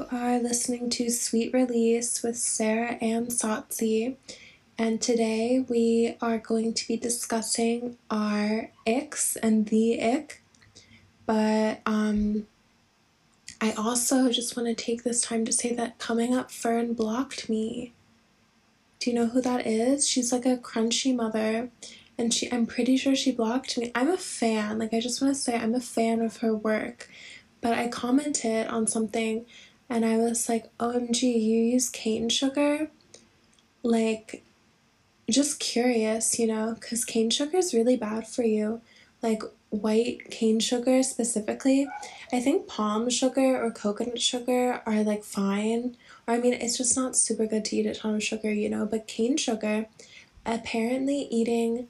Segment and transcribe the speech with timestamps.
[0.00, 4.16] You are listening to Sweet Release with Sarah and Satsi,
[4.78, 10.42] and today we are going to be discussing our icks and the ick.
[11.26, 12.46] But um,
[13.60, 17.50] I also just want to take this time to say that coming up, Fern blocked
[17.50, 17.92] me.
[19.00, 20.08] Do you know who that is?
[20.08, 21.68] She's like a crunchy mother,
[22.16, 23.92] and she I'm pretty sure she blocked me.
[23.94, 24.78] I'm a fan.
[24.78, 27.10] Like I just want to say I'm a fan of her work.
[27.60, 29.44] But I commented on something
[29.90, 32.88] and I was like, OMG, you use cane sugar?
[33.82, 34.44] Like,
[35.28, 38.80] just curious, you know, because cane sugar is really bad for you.
[39.20, 41.88] Like, white cane sugar specifically.
[42.32, 45.96] I think palm sugar or coconut sugar are like fine.
[46.26, 48.68] Or, I mean, it's just not super good to eat a ton of sugar, you
[48.68, 49.86] know, but cane sugar,
[50.46, 51.88] apparently, eating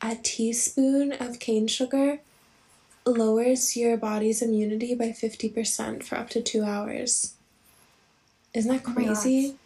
[0.00, 2.20] a teaspoon of cane sugar
[3.12, 7.34] lowers your body's immunity by 50% for up to two hours.
[8.54, 9.56] Isn't that Oh crazy?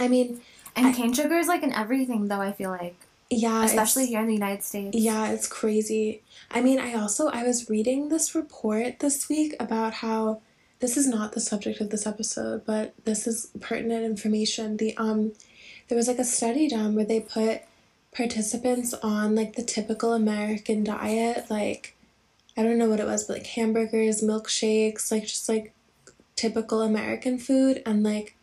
[0.00, 0.40] I mean,
[0.76, 2.40] And I- cane sugar is like in everything, though.
[2.40, 2.96] I feel like,
[3.30, 4.96] yeah, especially here in the United States.
[4.96, 6.22] Yeah, it's crazy.
[6.50, 10.40] I mean, I also I was reading this report this week about how
[10.80, 14.76] this is not the subject of this episode, but this is pertinent information.
[14.76, 15.32] The um
[15.88, 17.62] there was like a study done where they put
[18.12, 21.94] participants on like the typical American diet, like
[22.58, 25.72] I don't know what it was, but like hamburgers, milkshakes, like just like
[26.34, 28.34] typical American food and like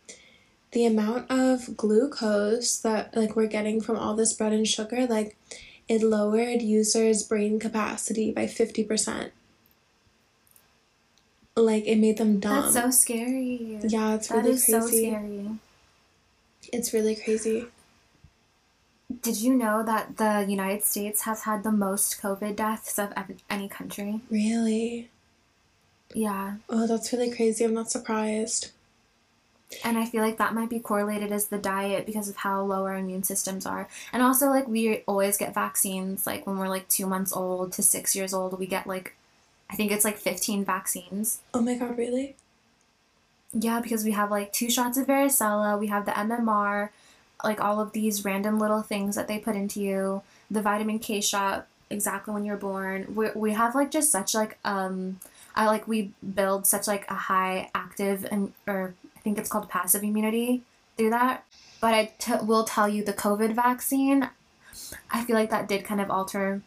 [0.72, 5.36] the amount of glucose that like we're getting from all this bread and sugar, like
[5.86, 9.32] it lowered users' brain capacity by 50%.
[11.54, 12.62] Like it made them dumb.
[12.62, 13.78] That's so scary.
[13.82, 14.80] yeah, it's That really is crazy.
[14.80, 15.48] so scary.
[16.72, 17.66] It's really crazy.
[19.22, 23.42] Did you know that the United States has had the most COVID deaths of ev-
[23.48, 24.20] any country?
[24.30, 25.10] Really?
[26.14, 26.56] Yeah.
[26.68, 27.64] Oh, that's really crazy.
[27.64, 28.70] I'm not surprised.
[29.84, 32.84] And I feel like that might be correlated as the diet because of how low
[32.84, 33.88] our immune systems are.
[34.12, 36.26] And also, like, we always get vaccines.
[36.26, 39.16] Like, when we're like two months old to six years old, we get like,
[39.68, 41.40] I think it's like 15 vaccines.
[41.52, 42.36] Oh my god, really?
[43.52, 46.90] Yeah, because we have like two shots of varicella, we have the MMR,
[47.44, 51.20] like all of these random little things that they put into you, the vitamin K
[51.20, 53.14] shot exactly when you're born.
[53.14, 55.20] We we have like just such like um
[55.54, 59.68] I like we build such like a high active and or I think it's called
[59.68, 60.62] passive immunity
[60.96, 61.44] through that.
[61.80, 64.30] But I t- will tell you the COVID vaccine,
[65.10, 66.62] I feel like that did kind of alter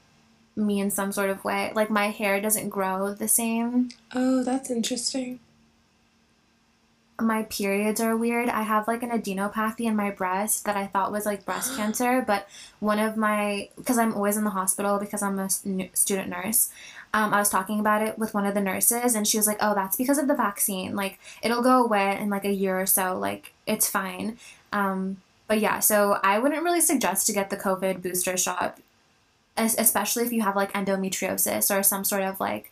[0.56, 1.72] me in some sort of way.
[1.74, 5.40] Like my hair doesn't grow the same Oh, that's interesting.
[7.22, 8.50] My periods are weird.
[8.50, 12.24] I have like an adenopathy in my breast that I thought was like breast cancer,
[12.26, 12.48] but
[12.80, 16.70] one of my because I'm always in the hospital because I'm a student nurse.
[17.14, 19.58] Um, I was talking about it with one of the nurses, and she was like,
[19.62, 20.96] "Oh, that's because of the vaccine.
[20.96, 23.18] Like, it'll go away in like a year or so.
[23.18, 24.38] Like, it's fine."
[24.72, 28.78] Um, but yeah, so I wouldn't really suggest to get the COVID booster shot,
[29.58, 32.72] especially if you have like endometriosis or some sort of like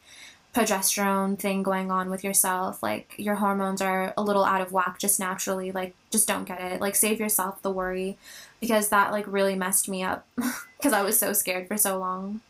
[0.58, 4.98] progesterone thing going on with yourself like your hormones are a little out of whack
[5.00, 8.18] just naturally like just don't get it like save yourself the worry
[8.60, 10.26] because that like really messed me up
[10.78, 12.42] because i was so scared for so long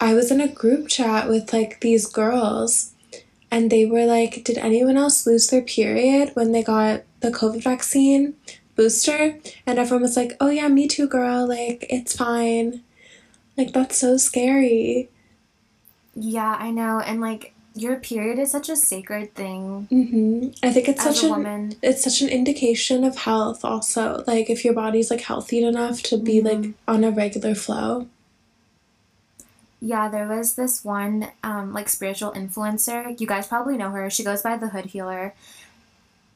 [0.00, 2.94] I was in a group chat with like these girls,
[3.50, 7.62] and they were like, Did anyone else lose their period when they got the COVID
[7.62, 8.34] vaccine
[8.76, 9.38] booster?
[9.66, 11.46] And everyone was like, Oh, yeah, me too, girl.
[11.46, 12.82] Like, it's fine.
[13.58, 15.10] Like, that's so scary.
[16.20, 20.88] Yeah i know and like your period is such a sacred thing hmm I think
[20.88, 24.74] it's such a an woman it's such an indication of health also like if your
[24.74, 26.74] body's like healthy enough to be like Mhm.
[26.86, 28.06] on a regular flow
[29.82, 33.18] Yeah, there was this one um, like spiritual influencer.
[33.18, 34.10] You guys probably know her.
[34.10, 35.32] She goes by the Hood Healer.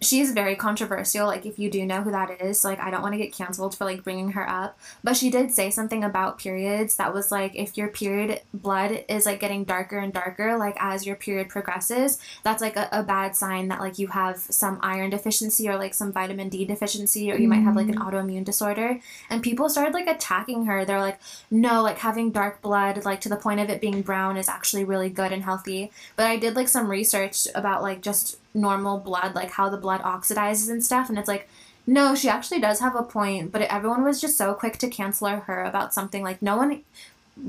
[0.01, 1.27] She's very controversial.
[1.27, 3.77] Like if you do know who that is, like I don't want to get canceled
[3.77, 7.55] for like bringing her up, but she did say something about periods that was like
[7.55, 12.19] if your period blood is like getting darker and darker, like as your period progresses,
[12.43, 15.95] that's like a, a bad sign that like you have some iron deficiency or like
[15.95, 18.09] some vitamin D deficiency or you might have like an mm-hmm.
[18.09, 19.01] autoimmune disorder.
[19.31, 20.85] And people started like attacking her.
[20.85, 21.19] They're like,
[21.51, 24.85] no, like having dark blood, like to the point of it being brown, is actually
[24.85, 25.91] really good and healthy.
[26.17, 30.01] But I did like some research about like just normal blood, like how the blood
[30.03, 31.49] oxidizes and stuff, and it's like,
[31.87, 33.53] no, she actually does have a point.
[33.53, 36.23] But everyone was just so quick to cancel her about something.
[36.23, 36.83] Like no one,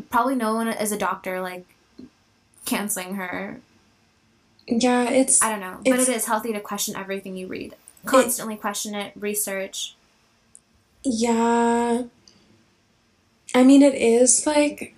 [0.09, 1.65] probably no one is a doctor, like
[2.65, 3.61] canceling her.
[4.67, 7.75] yeah it's I don't know, but it is healthy to question everything you read.
[8.05, 9.95] Constantly question it, research.
[11.03, 12.03] yeah
[13.53, 14.95] i mean it is like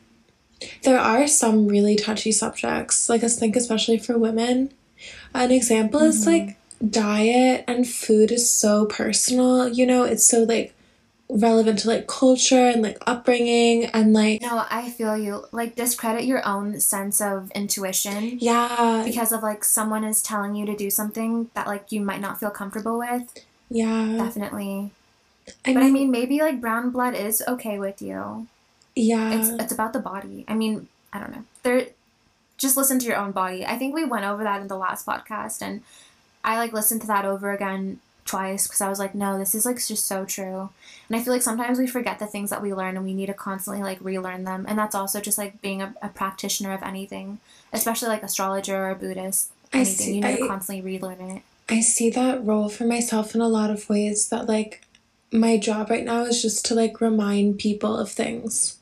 [0.83, 4.71] there are some really touchy subjects like i think especially for women
[5.33, 6.27] an example is Mhm.
[6.27, 6.57] like
[6.89, 10.73] diet and food is so personal, you know, it's so like
[11.29, 15.45] relevant to like culture and like upbringing and like No, I feel you.
[15.51, 20.65] Like discredit your own sense of intuition yeah because of like someone is telling you
[20.65, 23.23] to do something that like you might not feel comfortable with.
[23.69, 24.91] yeah Definitely.
[25.65, 28.47] I but mean, I mean maybe like brown blood is okay with you.
[28.95, 30.45] yeah It's it's about the body.
[30.47, 31.43] I mean, I don't know.
[31.63, 31.87] There
[32.57, 33.65] just listen to your own body.
[33.65, 35.81] I think we went over that in the last podcast and
[36.43, 39.65] I like listened to that over again twice because I was like, no, this is
[39.65, 40.69] like just so true.
[41.09, 43.27] And I feel like sometimes we forget the things that we learn and we need
[43.27, 44.65] to constantly like relearn them.
[44.67, 47.39] And that's also just like being a, a practitioner of anything,
[47.71, 49.51] especially like astrologer or a Buddhist.
[49.73, 49.95] I Anything.
[49.95, 51.41] see- you need to constantly relearn it.
[51.69, 54.83] I see that role for myself in a lot of ways that like
[55.33, 58.76] my job right now is just to like remind people of things.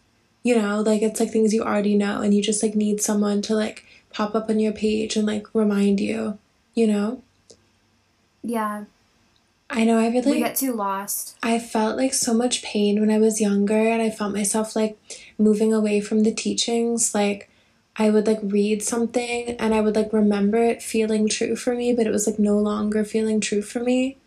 [0.45, 3.41] You know, like it's like things you already know and you just like need someone
[3.43, 3.83] to like
[4.13, 6.37] pop up on your page and like remind you,
[6.75, 7.23] you know?
[8.43, 8.85] Yeah,
[9.69, 11.37] I know I really we get too lost.
[11.41, 14.97] I felt like so much pain when I was younger and I felt myself like
[15.39, 17.15] moving away from the teachings.
[17.15, 17.49] Like
[17.97, 21.93] I would like read something and I would like remember it feeling true for me,
[21.93, 24.17] but it was like no longer feeling true for me.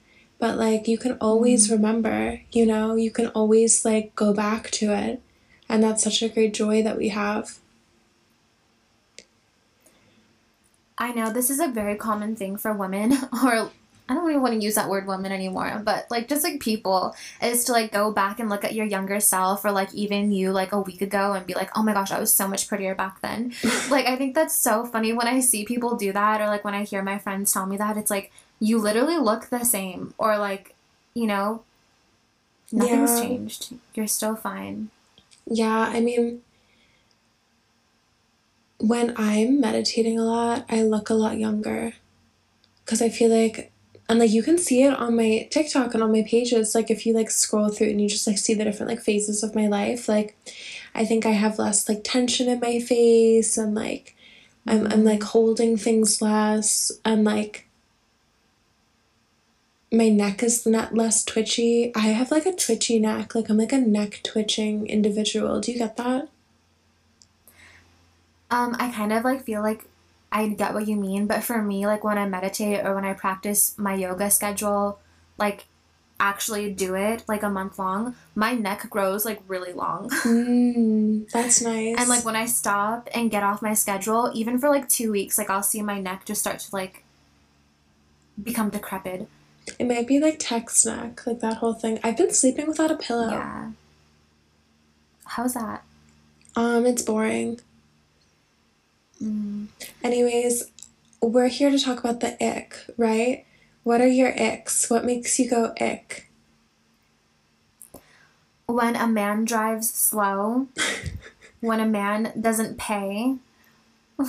[0.40, 1.72] But like you can always mm.
[1.72, 5.22] remember, you know, you can always like go back to it.
[5.68, 7.58] And that's such a great joy that we have.
[10.96, 13.12] I know this is a very common thing for women,
[13.44, 13.70] or
[14.08, 17.14] I don't even want to use that word woman anymore, but like just like people
[17.42, 20.50] is to like go back and look at your younger self or like even you
[20.50, 22.94] like a week ago and be like, oh my gosh, I was so much prettier
[22.94, 23.52] back then.
[23.90, 26.74] like, I think that's so funny when I see people do that or like when
[26.74, 27.96] I hear my friends tell me that.
[27.98, 30.74] It's like, you literally look the same, or like,
[31.14, 31.62] you know,
[32.72, 33.28] nothing's Yeah.
[33.28, 33.74] changed.
[33.94, 34.90] You're still fine.
[35.50, 36.42] Yeah, I mean,
[38.78, 41.94] when I'm meditating a lot, I look a lot younger.
[42.84, 43.72] Because I feel like,
[44.08, 46.74] and like you can see it on my TikTok and on my pages.
[46.74, 49.42] Like if you like scroll through and you just like see the different like phases
[49.42, 50.36] of my life, like
[50.94, 54.16] I think I have less like tension in my face and like
[54.66, 55.02] I'm, I'm mm-hmm.
[55.04, 57.67] like holding things less and like
[59.90, 61.92] my neck is not less twitchy.
[61.94, 63.34] I have like a twitchy neck.
[63.34, 65.60] Like I'm like a neck twitching individual.
[65.60, 66.28] Do you get that?
[68.50, 69.84] Um, I kind of like feel like
[70.30, 73.14] I get what you mean, but for me, like when I meditate or when I
[73.14, 74.98] practice my yoga schedule,
[75.38, 75.66] like
[76.20, 80.10] actually do it like a month long, my neck grows like really long.
[80.28, 81.96] Mm, that's nice.
[81.98, 85.38] And like when I stop and get off my schedule, even for like two weeks,
[85.38, 87.04] like I'll see my neck just start to like
[88.42, 89.28] become decrepit.
[89.78, 91.98] It might be like text neck, like that whole thing.
[92.02, 93.30] I've been sleeping without a pillow.
[93.30, 93.70] Yeah.
[95.24, 95.84] How's that?
[96.56, 97.60] Um, it's boring.
[99.22, 99.66] Mm.
[100.02, 100.70] Anyways,
[101.20, 103.44] we're here to talk about the ick, right?
[103.82, 104.90] What are your icks?
[104.90, 106.30] What makes you go ick?
[108.66, 110.68] When a man drives slow,
[111.60, 113.36] when a man doesn't pay.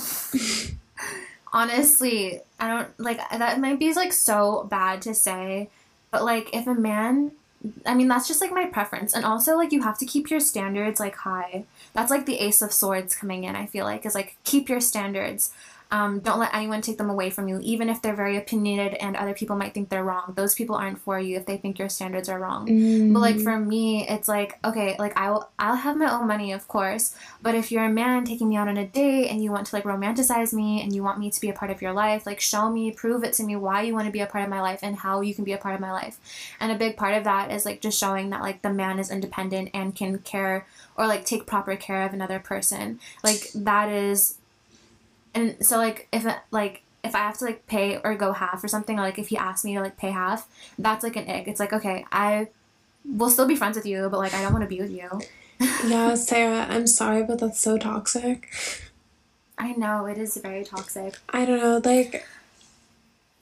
[1.52, 5.68] Honestly, I don't like that might be like so bad to say,
[6.10, 7.32] but like if a man
[7.84, 9.14] I mean that's just like my preference.
[9.14, 11.64] And also like you have to keep your standards like high.
[11.92, 14.80] That's like the ace of swords coming in, I feel like, is like keep your
[14.80, 15.52] standards.
[15.92, 19.16] Um, don't let anyone take them away from you, even if they're very opinionated and
[19.16, 20.34] other people might think they're wrong.
[20.36, 22.68] Those people aren't for you if they think your standards are wrong.
[22.68, 23.12] Mm.
[23.12, 26.68] But like for me, it's like okay, like I'll I'll have my own money, of
[26.68, 27.16] course.
[27.42, 29.76] But if you're a man taking me out on a date and you want to
[29.76, 32.40] like romanticize me and you want me to be a part of your life, like
[32.40, 34.60] show me, prove it to me why you want to be a part of my
[34.60, 36.18] life and how you can be a part of my life.
[36.60, 39.10] And a big part of that is like just showing that like the man is
[39.10, 40.66] independent and can care
[40.96, 43.00] or like take proper care of another person.
[43.24, 44.36] Like that is
[45.34, 48.62] and so like if it, like if I have to like pay or go half
[48.62, 51.28] or something, or like if he asks me to like pay half, that's like an
[51.28, 51.48] ick.
[51.48, 52.48] It's like okay, I
[53.04, 55.20] will still be friends with you, but like I don't want to be with you.
[55.88, 58.48] yeah, Sarah, I'm sorry, but that's so toxic.
[59.58, 61.18] I know it is very toxic.
[61.28, 62.26] I don't know, like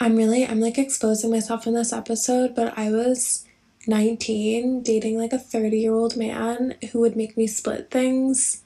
[0.01, 3.45] I'm really I'm like exposing myself in this episode, but I was
[3.87, 8.63] 19 dating like a 30-year-old man who would make me split things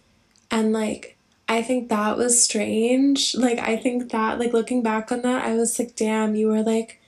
[0.50, 1.12] and like
[1.49, 3.34] I think that was strange.
[3.34, 6.62] Like I think that like looking back on that, I was like, damn, you were
[6.62, 7.00] like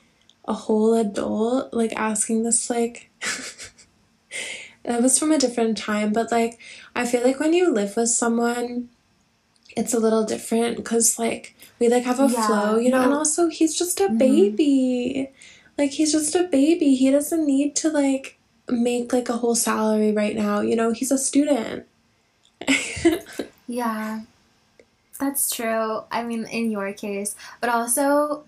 [0.46, 3.10] a whole adult like asking this like
[4.84, 6.58] that was from a different time, but like
[6.94, 8.90] I feel like when you live with someone
[9.76, 13.12] it's a little different because like we like have a Yeah, flow, you know, and
[13.12, 14.18] also he's just a Mhm.
[14.18, 15.30] baby.
[15.78, 16.94] Like he's just a baby.
[16.94, 18.38] He doesn't need to like
[18.68, 21.86] make like a whole salary right now, you know, he's a student.
[23.66, 24.22] Yeah,
[25.20, 26.02] that's true.
[26.10, 28.44] I mean, in your case, but also,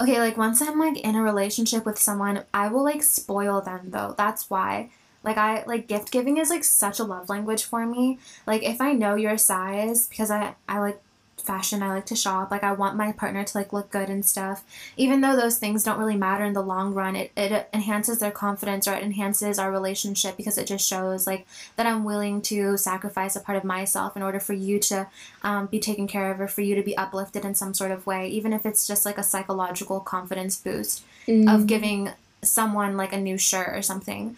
[0.00, 3.90] okay, like once I'm like in a relationship with someone, I will like spoil them
[3.90, 4.14] though.
[4.18, 4.90] That's why.
[5.24, 8.18] Like I like gift giving is like such a love language for me.
[8.46, 11.02] Like if I know your size because I I like
[11.42, 14.24] fashion, I like to shop, like I want my partner to like look good and
[14.24, 14.64] stuff.
[14.96, 18.30] Even though those things don't really matter in the long run, it, it enhances their
[18.30, 22.76] confidence or it enhances our relationship because it just shows like that I'm willing to
[22.76, 25.08] sacrifice a part of myself in order for you to
[25.42, 28.06] um, be taken care of or for you to be uplifted in some sort of
[28.06, 31.52] way, even if it's just like a psychological confidence boost mm.
[31.52, 32.10] of giving
[32.42, 34.36] someone like a new shirt or something.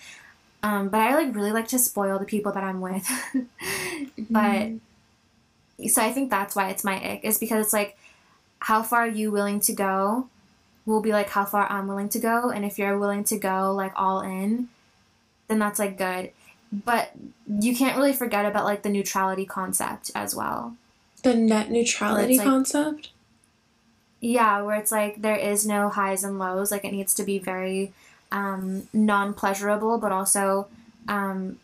[0.63, 3.09] Um, but I like really like to spoil the people that I'm with.
[4.31, 4.81] but mm
[5.87, 7.97] so I think that's why it's my ick is because it's like
[8.61, 10.29] how far are you willing to go
[10.87, 13.73] will be like how far I'm willing to go and if you're willing to go
[13.75, 14.69] like all in
[15.49, 16.31] then that's like good.
[16.71, 17.13] But
[17.47, 20.77] you can't really forget about like the neutrality concept as well.
[21.23, 23.11] The net neutrality like, concept?
[24.21, 27.39] Yeah where it's like there is no highs and lows like it needs to be
[27.39, 27.93] very
[28.31, 30.69] um, non-pleasurable but also
[31.09, 31.59] um,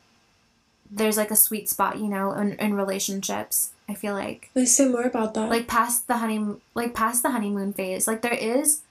[0.90, 4.50] there's like a sweet spot you know in, in relationships I feel like.
[4.54, 5.50] Let's say more about that.
[5.50, 8.06] Like past the honey, like past the honeymoon phase.
[8.06, 8.82] Like there is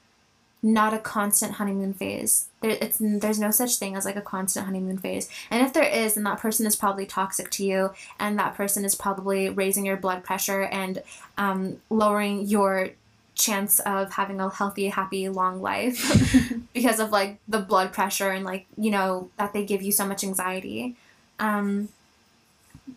[0.64, 2.48] not a constant honeymoon phase.
[2.62, 5.28] There, it's there's no such thing as like a constant honeymoon phase.
[5.50, 8.84] And if there is, then that person is probably toxic to you, and that person
[8.84, 11.02] is probably raising your blood pressure and
[11.36, 12.90] um, lowering your
[13.34, 16.00] chance of having a healthy, happy, long life
[16.72, 20.06] because of like the blood pressure and like you know that they give you so
[20.06, 20.96] much anxiety.
[21.38, 21.88] Um,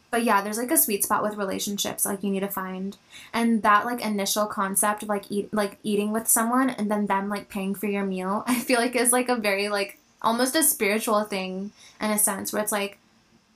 [0.10, 2.98] but yeah, there's like a sweet spot with relationships like you need to find.
[3.34, 7.30] And that like initial concept of like eat like eating with someone and then them
[7.30, 10.64] like paying for your meal, I feel like is like a very like almost a
[10.64, 11.72] spiritual thing
[12.02, 12.98] in a sense where it's like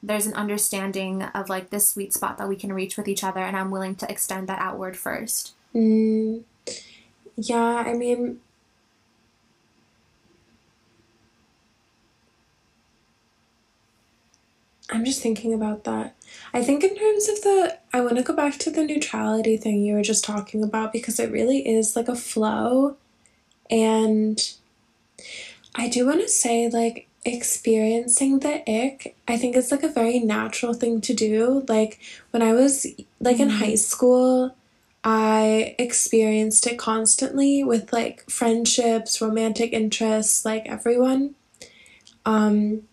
[0.04, 3.42] there's an understanding of like this sweet spot that we can reach with each other
[3.42, 5.54] and I'm willing to extend that outward first.
[5.76, 6.44] Mm,
[7.38, 8.40] yeah, I mean
[14.92, 16.16] I'm just thinking about that.
[16.54, 19.82] I think in terms of the, I want to go back to the neutrality thing
[19.82, 22.98] you were just talking about because it really is like a flow.
[23.70, 24.38] And
[25.76, 30.20] I do want to say, like, experiencing the ick, I think it's like a very
[30.20, 31.66] natural thing to do.
[31.70, 32.00] Like,
[32.32, 32.86] when I was
[33.20, 33.76] like in high mm-hmm.
[33.76, 34.56] school,
[35.04, 41.36] I experienced it constantly with like friendships, romantic interests, like everyone.
[42.26, 42.84] Um,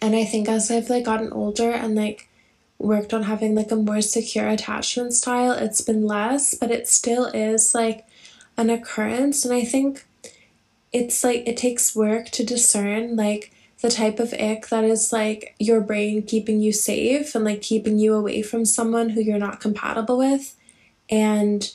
[0.00, 2.28] and I think as I've like gotten older and like
[2.78, 7.26] worked on having like a more secure attachment style, it's been less, but it still
[7.26, 8.06] is like
[8.56, 9.44] an occurrence.
[9.44, 10.06] And I think
[10.92, 15.54] it's like it takes work to discern like the type of ick that is like
[15.58, 19.60] your brain keeping you safe and like keeping you away from someone who you're not
[19.60, 20.56] compatible with
[21.08, 21.74] and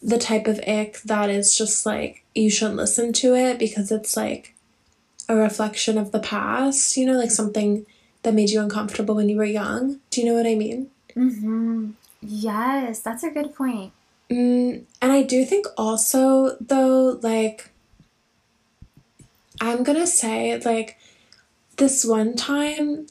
[0.00, 4.16] the type of ick that is just like you shouldn't listen to it because it's
[4.16, 4.54] like
[5.32, 7.86] a reflection of the past, you know, like something
[8.22, 10.00] that made you uncomfortable when you were young.
[10.10, 10.90] Do you know what I mean?
[11.16, 11.92] Mm-hmm.
[12.20, 13.92] Yes, that's a good point.
[14.30, 17.70] Mm, and I do think also, though, like,
[19.60, 20.98] I'm gonna say, like,
[21.76, 23.06] this one time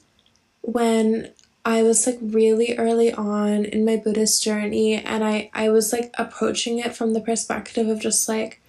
[0.61, 1.31] when
[1.65, 6.11] I was like really early on in my Buddhist journey and I I was like
[6.17, 8.60] approaching it from the perspective of just like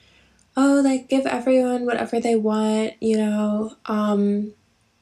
[0.57, 4.53] oh, like give everyone whatever they want, you know, um,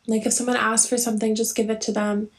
[0.06, 2.30] like if someone asks for something, just give it to them.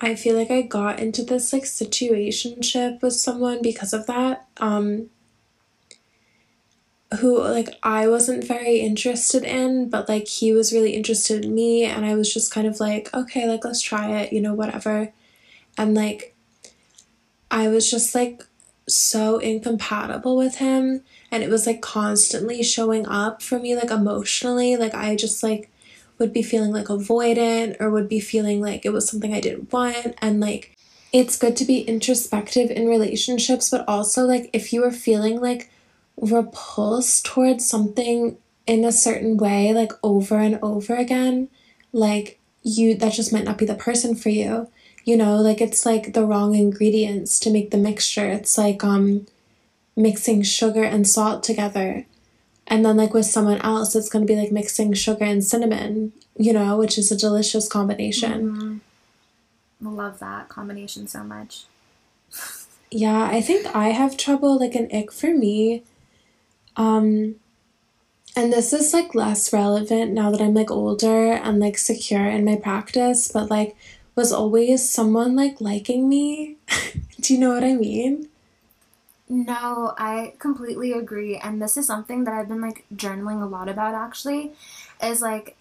[0.00, 4.46] I feel like I got into this like situationship with someone because of that.
[4.58, 5.10] Um,
[7.20, 11.84] who like I wasn't very interested in, but like he was really interested in me
[11.84, 15.12] and I was just kind of like, okay, like let's try it, you know, whatever.
[15.78, 16.36] And like
[17.50, 18.42] I was just like
[18.86, 24.76] so incompatible with him and it was like constantly showing up for me like emotionally
[24.76, 25.70] like i just like
[26.18, 29.72] would be feeling like avoidant or would be feeling like it was something i didn't
[29.72, 30.14] want.
[30.20, 30.76] And like
[31.12, 35.70] it's good to be introspective in relationships but also like if you are feeling like
[36.16, 41.48] repulsed towards something in a certain way like over and over again
[41.92, 44.68] like you that just might not be the person for you.
[45.04, 48.26] You know like it's like the wrong ingredients to make the mixture.
[48.26, 49.26] It's like um
[49.98, 52.06] mixing sugar and salt together
[52.66, 56.12] and then like with someone else it's going to be like mixing sugar and cinnamon
[56.36, 58.82] you know which is a delicious combination
[59.80, 59.96] mm-hmm.
[59.96, 61.64] love that combination so much
[62.90, 65.82] yeah i think i have trouble like an ick for me
[66.76, 67.34] um
[68.36, 72.44] and this is like less relevant now that i'm like older and like secure in
[72.44, 73.76] my practice but like
[74.18, 76.56] was always someone like liking me.
[77.20, 78.28] Do you know what I mean?
[79.28, 81.36] No, I completely agree.
[81.36, 84.52] And this is something that I've been like journaling a lot about actually
[85.02, 85.56] is like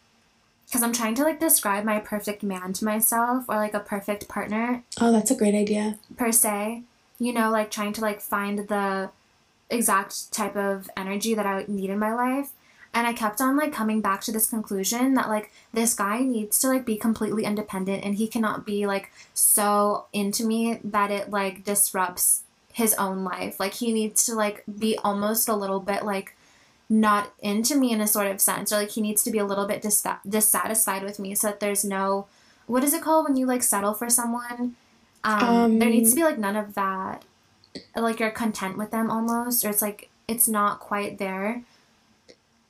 [0.65, 4.27] because I'm trying to like describe my perfect man to myself or like a perfect
[4.27, 5.97] partner Oh, that's a great idea.
[6.17, 6.83] per se.
[7.19, 9.09] You know, like trying to like find the
[9.69, 12.51] exact type of energy that I need in my life.
[12.93, 16.57] And I kept on like coming back to this conclusion that like this guy needs
[16.59, 21.29] to like be completely independent and he cannot be like so into me that it
[21.29, 22.43] like disrupts
[22.77, 23.60] his own life.
[23.60, 26.36] Like he needs to like be almost a little bit like
[26.89, 29.46] not into me in a sort of sense or like he needs to be a
[29.46, 32.27] little bit dis- dissatisfied with me so that there's no
[32.65, 34.75] what is it called when you like settle for someone
[35.25, 37.25] um, Um, there needs to be like none of that
[37.93, 41.63] like you're content with them almost or it's like it's not quite there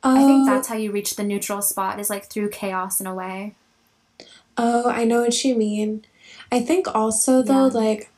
[0.03, 3.05] Oh, i think that's how you reach the neutral spot is like through chaos in
[3.05, 3.53] a way
[4.57, 6.03] oh, I know what you mean.
[6.51, 7.73] I think also though, Yeah.
[7.83, 8.09] like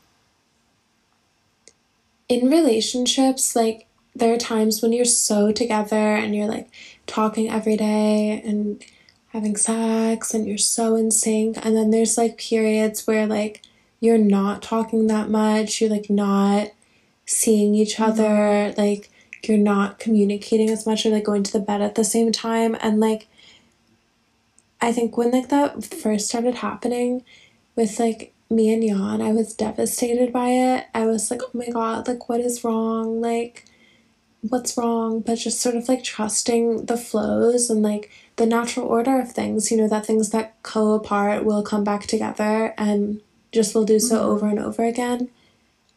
[2.29, 6.69] in relationships, like there are times when you're so together and you're like
[7.07, 8.83] talking every day and
[9.29, 13.63] having sex and you're so in sync, and then there's like periods where like
[14.00, 16.69] you're not talking that much, you're like not
[17.25, 18.12] seeing each mm-hmm.
[18.12, 19.09] other, like
[19.43, 22.75] you're not communicating as much or like going to the bed at the same time
[22.81, 23.27] and like
[24.81, 27.24] I think when like that first started happening
[27.75, 30.88] with like me and Jan, I was devastated by it.
[30.94, 33.22] I was like, oh my god, like what is wrong?
[33.22, 33.65] Like
[34.41, 35.22] what's wrong?
[35.22, 39.72] But just sort of like trusting the flows and like the natural order of things,
[39.72, 44.00] you know, that things that go apart will come back together and just will do
[44.00, 44.25] so Mhm.
[44.25, 45.29] over and over again.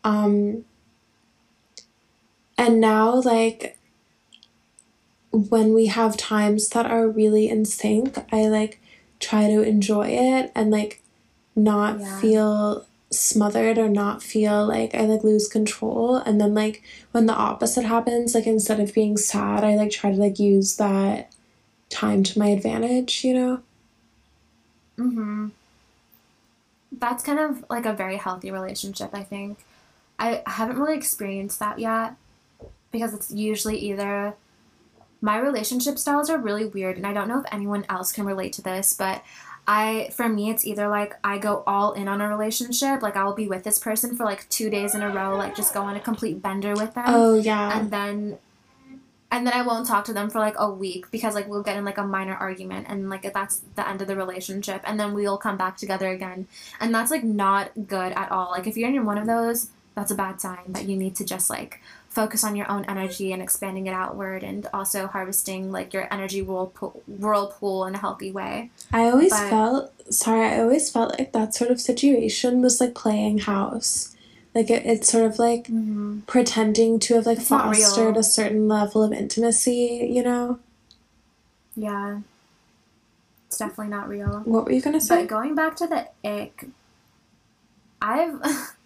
[0.04, 0.64] Um
[2.58, 3.76] and now like
[5.30, 8.80] when we have times that are really in sync, I like
[9.20, 11.01] try to enjoy it and like
[11.54, 12.20] not Yeah.
[12.20, 16.16] feel smothered or not feel like I like lose control.
[16.16, 20.10] And then like when the opposite happens, like instead of being sad, I like try
[20.10, 21.32] to like use that
[21.90, 23.62] time to my advantage, you know?
[24.98, 25.48] mm-hmm
[26.98, 29.58] that's kind of like a very healthy relationship i think
[30.18, 32.14] i haven't really experienced that yet
[32.90, 34.34] because it's usually either
[35.20, 38.52] my relationship styles are really weird and i don't know if anyone else can relate
[38.52, 39.22] to this but
[39.66, 43.34] i for me it's either like i go all in on a relationship like i'll
[43.34, 45.96] be with this person for like two days in a row like just go on
[45.96, 47.04] a complete bender with them.
[47.06, 47.78] Oh yeah.
[47.78, 48.38] and then
[49.32, 51.78] and then I won't talk to them for like a week because like we'll get
[51.78, 54.82] in like a minor argument and like that's the end of the relationship.
[54.84, 56.46] And then we'll come back together again.
[56.78, 58.50] And that's like not good at all.
[58.50, 61.24] Like if you're in one of those that's a bad sign that you need to
[61.24, 61.80] just like
[62.12, 66.42] focus on your own energy and expanding it outward and also harvesting like your energy
[66.42, 71.32] whirlpool, whirlpool in a healthy way I always but- felt sorry, I always felt like
[71.32, 74.14] that sort of situation was like playing house.
[74.54, 76.20] Like it, it's sort of like mm-hmm.
[76.26, 80.58] pretending to have like It's fostered a certain level of intimacy, you know?
[81.74, 82.20] yeah
[83.46, 85.22] it's definitely not real What were you gonna say?
[85.22, 86.66] But going back to the ick,
[88.00, 88.40] I've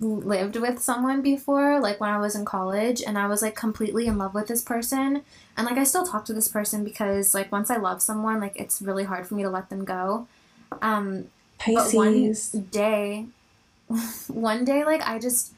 [0.00, 4.06] lived with someone before, like when I was in college, and I was like completely
[4.06, 5.22] in love with this person.
[5.56, 8.56] And like I still talk to this person because like once I love someone, like
[8.56, 10.28] it's really hard for me to let them go.
[10.82, 11.28] Um,
[11.64, 12.34] but one
[12.70, 13.26] day,
[14.28, 15.52] one day, like I just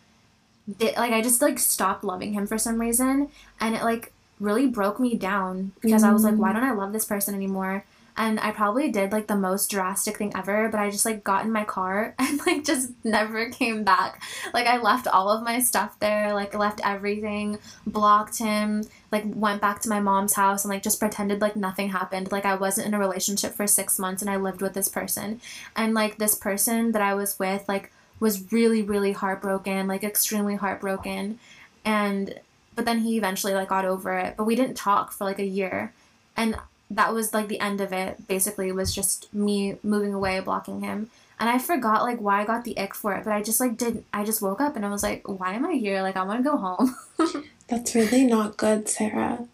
[0.78, 3.28] did, like I just like stopped loving him for some reason,
[3.60, 6.92] and it like really broke me down because I was like, why don't I love
[6.92, 7.84] this person anymore?
[8.18, 11.44] And I probably did like the most drastic thing ever, but I just like got
[11.44, 14.20] in my car and like just never came back.
[14.52, 19.60] Like I left all of my stuff there, like left everything, blocked him, like went
[19.60, 22.32] back to my mom's house and like just pretended like nothing happened.
[22.32, 25.40] Like I wasn't in a relationship for 6 months and I lived with this person.
[25.76, 30.56] And like this person that I was with like was really really heartbroken, like extremely
[30.56, 31.38] heartbroken.
[31.84, 32.40] And
[32.74, 35.46] but then he eventually like got over it, but we didn't talk for like a
[35.46, 35.92] year.
[36.36, 36.56] And
[36.90, 41.10] that was like the end of it basically was just me moving away blocking him.
[41.40, 43.76] And i forgot like why i got the ick for it but i just like
[43.76, 46.02] did i just woke up and i was like why am i here?
[46.02, 46.96] Like i want to go home.
[47.68, 49.46] That's really not good, Sarah.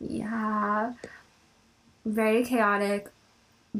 [0.00, 0.92] yeah.
[2.04, 3.10] Very chaotic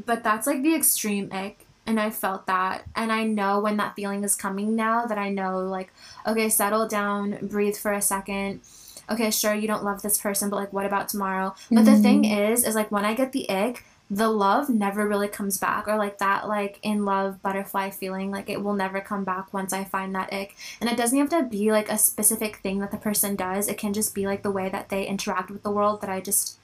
[0.05, 2.83] but that's like the extreme ick and i felt that.
[2.95, 5.91] And i know when that feeling is coming now that i know like
[6.27, 8.61] okay settle down breathe for a second
[9.09, 11.55] okay sure you don't love this person but like what about tomorrow?
[11.71, 12.51] But the thing mm-hmm.
[12.51, 15.97] is is like when i get the ick the love never really comes back or
[15.97, 19.83] like that like in love butterfly feeling like it will never come back once i
[19.83, 20.55] find that ick.
[20.79, 23.67] And it doesn't have to be like a specific thing that the person does.
[23.67, 26.21] It can just be like the way that they interact with the world that i
[26.21, 26.57] just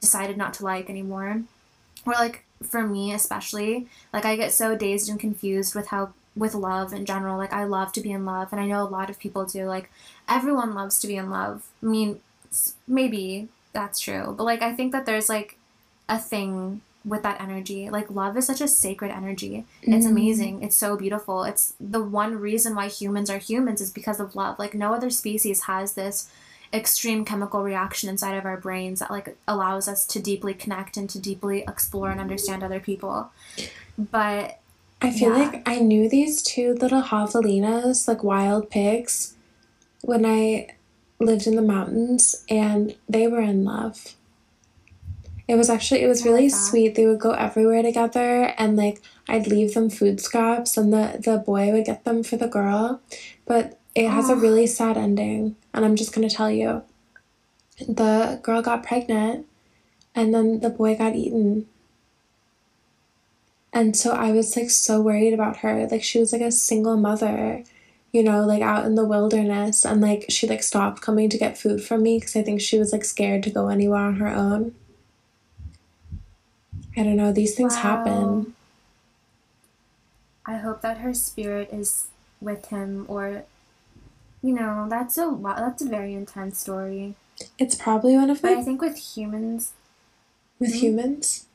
[0.00, 1.42] decided not to like anymore.
[2.04, 6.54] Or like for me especially like i get so dazed and confused with how with
[6.54, 7.36] love in general.
[7.38, 9.66] Like I love to be in love, and I know a lot of people do.
[9.66, 9.90] Like
[10.28, 11.66] everyone loves to be in love.
[11.82, 12.20] I mean,
[12.86, 15.56] maybe that's true, but like I think that there's like
[16.08, 17.90] a thing with that energy.
[17.90, 19.64] Like love is such a sacred energy.
[19.82, 20.10] It's Mm.
[20.10, 20.62] amazing.
[20.62, 21.42] It's so beautiful.
[21.44, 24.58] It's the one reason why humans are humans is because of love.
[24.58, 26.28] Like no other species has this
[26.72, 31.10] extreme chemical reaction inside of our brains that like allows us to deeply connect and
[31.10, 33.30] to deeply explore and understand other people.
[33.98, 34.58] But
[35.02, 35.42] I feel Yeah.
[35.50, 39.34] like I knew these two little javelinas, like wild pigs,
[40.02, 40.68] when I
[41.18, 44.14] lived in the mountains, and they were in love.
[45.48, 46.94] It was actually it was really like sweet.
[46.94, 51.38] They would go everywhere together, and like I'd leave them food scraps, and the the
[51.38, 53.00] boy would get them for the girl.
[53.44, 54.74] But it has a really ah.
[54.78, 56.82] sad ending, and I'm just gonna tell you.
[57.88, 59.46] The girl got pregnant,
[60.14, 61.66] and then the boy got eaten.
[63.72, 65.86] And so I was like so worried about her.
[65.90, 67.64] Like she was like a single mother,
[68.12, 71.56] you know, like out in the wilderness and like she like stopped coming to get
[71.56, 74.28] food from me because I think she was like scared to go anywhere on her
[74.28, 74.74] own.
[76.96, 77.80] I don't know, these things Wow.
[77.82, 78.54] happen.
[80.44, 82.08] I hope that her spirit is
[82.40, 83.44] with him or
[84.44, 87.14] you know, that's a lot that's a very intense story.
[87.58, 89.72] It's probably one of But I think with humans
[90.58, 90.80] with Mhm.
[90.80, 91.46] humans.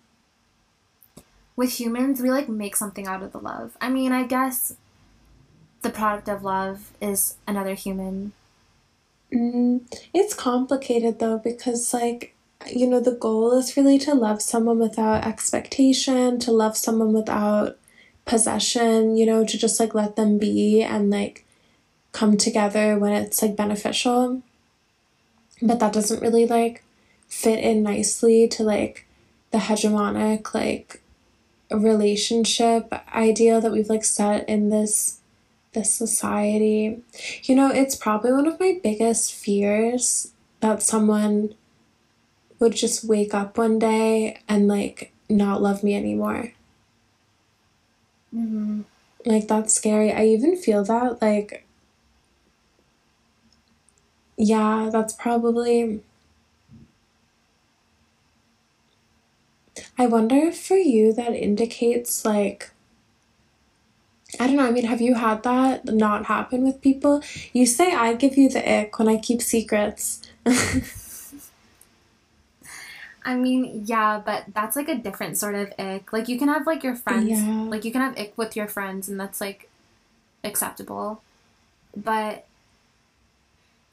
[1.57, 3.75] With humans we like make something out of the love.
[3.81, 4.75] I mean, I guess
[5.81, 8.31] the product of love is another human.
[9.33, 9.81] Mm,
[10.13, 12.33] it's complicated though because like
[12.71, 17.77] you know the goal is really to love someone without expectation, to love someone without
[18.25, 21.43] possession, you know, to just like let them be and like
[22.11, 24.43] come together when it's like beneficial.
[25.61, 26.83] But that doesn't really like
[27.27, 29.05] fit in nicely to like
[29.51, 31.01] the hegemonic like
[31.71, 35.19] relationship ideal that we've like set in this
[35.73, 37.01] this society.
[37.43, 41.53] You know, it's probably one of my biggest fears that someone
[42.59, 46.53] would just wake up one day and like not love me anymore.
[48.33, 48.81] Mm-hmm.
[49.25, 50.11] Like that's scary.
[50.11, 51.65] I even feel that like
[54.37, 56.01] yeah, that's probably
[59.97, 62.71] I wonder if for you that indicates like
[64.39, 67.23] I don't know, I mean, have you had that not happen with people?
[67.53, 70.21] You say I give you the ick when I keep secrets.
[73.25, 76.13] I mean, yeah, but that's like a different sort of ick.
[76.13, 77.63] Like you can have like your friends, Yeah.
[77.63, 79.69] like you can have ick with your friends, and that's like
[80.43, 81.21] acceptable.
[81.95, 82.45] But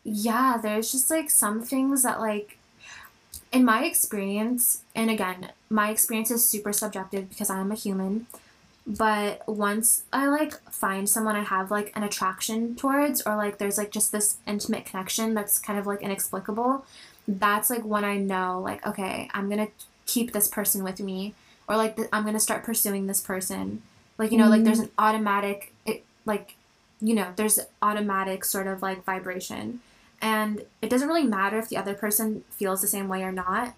[0.04, 2.58] yeah, there's just like some things that like
[3.54, 8.26] in my experience, and again, my experience is super subjective because I am a human.
[8.86, 13.78] But once I like find someone I have like an attraction towards, or like there's
[13.78, 16.84] like just this intimate connection that's kind of like inexplicable,
[17.28, 19.68] that's like when I know, like, okay, I'm gonna
[20.04, 21.34] keep this person with me,
[21.68, 23.82] or like th- I'm gonna start pursuing this person.
[24.18, 24.98] Like, you know, like there's mm-hmm.
[24.98, 26.56] an automatic, it, like,
[27.00, 29.80] you know, there's automatic sort of like vibration.
[30.24, 33.74] And it doesn't really matter if the other person feels the same way or not.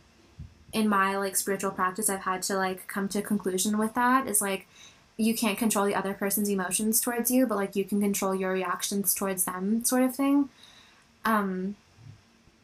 [0.72, 4.28] In my like spiritual practice, I've had to like come to a conclusion with that
[4.28, 4.68] is like,
[5.16, 8.52] you can't control the other person's emotions towards you, but like you can control your
[8.52, 10.48] reactions towards them, sort of thing.
[11.24, 11.74] Um,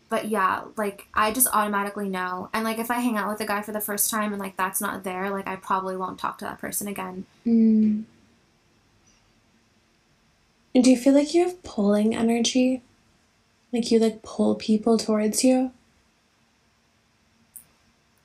[0.09, 2.51] but yeah, like I just automatically know.
[2.53, 4.57] And like if I hang out with a guy for the first time and like
[4.57, 7.25] that's not there, like I probably won't talk to that person again.
[7.45, 8.05] Mm.
[10.73, 12.83] Do you feel like you have pulling energy?
[13.73, 15.73] Like you like pull people towards you?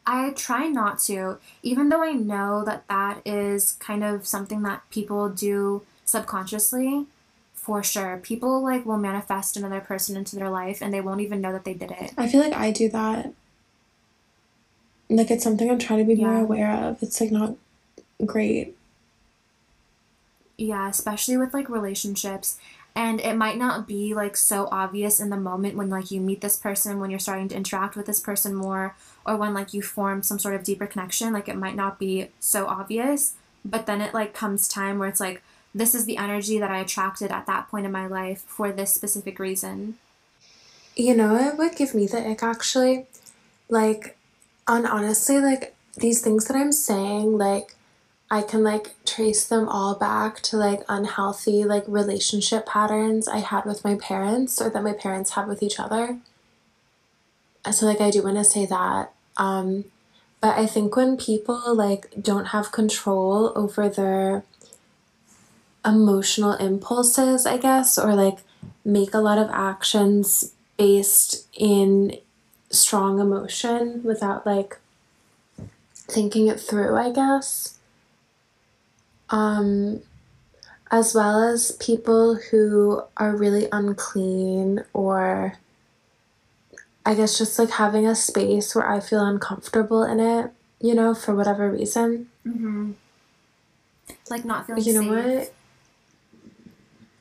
[0.05, 4.89] I try not to, even though I know that that is kind of something that
[4.89, 7.07] people do subconsciously.
[7.53, 11.41] For sure, people like will manifest another person into their life and they won't even
[11.41, 12.13] know that they did it.
[12.17, 13.33] I feel like I do that.
[15.09, 17.03] Like it's something I'm trying to be more aware of.
[17.03, 17.55] It's like not
[18.25, 18.77] great.
[20.57, 22.57] Yeah, especially with like relationships.
[22.97, 26.41] And it might not be like so obvious in the moment when like you meet
[26.41, 29.83] this person, when you're starting to interact with this person more, or when like you
[29.83, 31.31] form some sort of deeper connection.
[31.31, 35.19] Like it might not be so obvious, but then it like comes time where it's
[35.19, 35.43] like,
[35.75, 38.95] this is the energy that I attracted at that point in my life for this
[38.95, 39.99] specific reason.
[40.95, 43.05] You know, it would give me the ick actually.
[43.69, 44.17] Like,
[44.65, 47.75] on honestly, like these things that I'm saying, like
[48.29, 53.65] I can like trace them all back to like unhealthy like relationship patterns I had
[53.65, 56.19] with my parents or that my parents had with each other.
[57.71, 59.13] So like I do want to say that.
[59.37, 59.85] Um
[60.41, 64.43] but I think when people like don't have control over their
[65.85, 68.39] emotional impulses, I guess, or like
[68.83, 72.17] make a lot of actions based in
[72.69, 74.77] strong emotion without like
[75.93, 77.76] thinking it through, I guess.
[79.29, 80.01] Um,
[80.89, 85.53] as well as people who are really unclean or
[87.05, 91.13] I guess just like having a space where I feel uncomfortable in it, you know,
[91.13, 92.29] for whatever reason.
[92.45, 92.91] Mm-hmm.
[94.29, 94.93] Like not feeling safe.
[94.93, 95.37] You know safe.
[95.39, 95.53] what?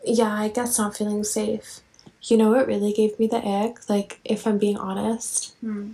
[0.04, 1.80] Yeah, I guess not feeling safe.
[2.22, 3.88] You know what really gave me the ick?
[3.88, 5.92] Like, if I'm being honest, Hmm.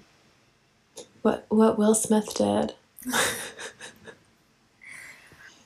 [1.22, 2.74] what what Will Smith did.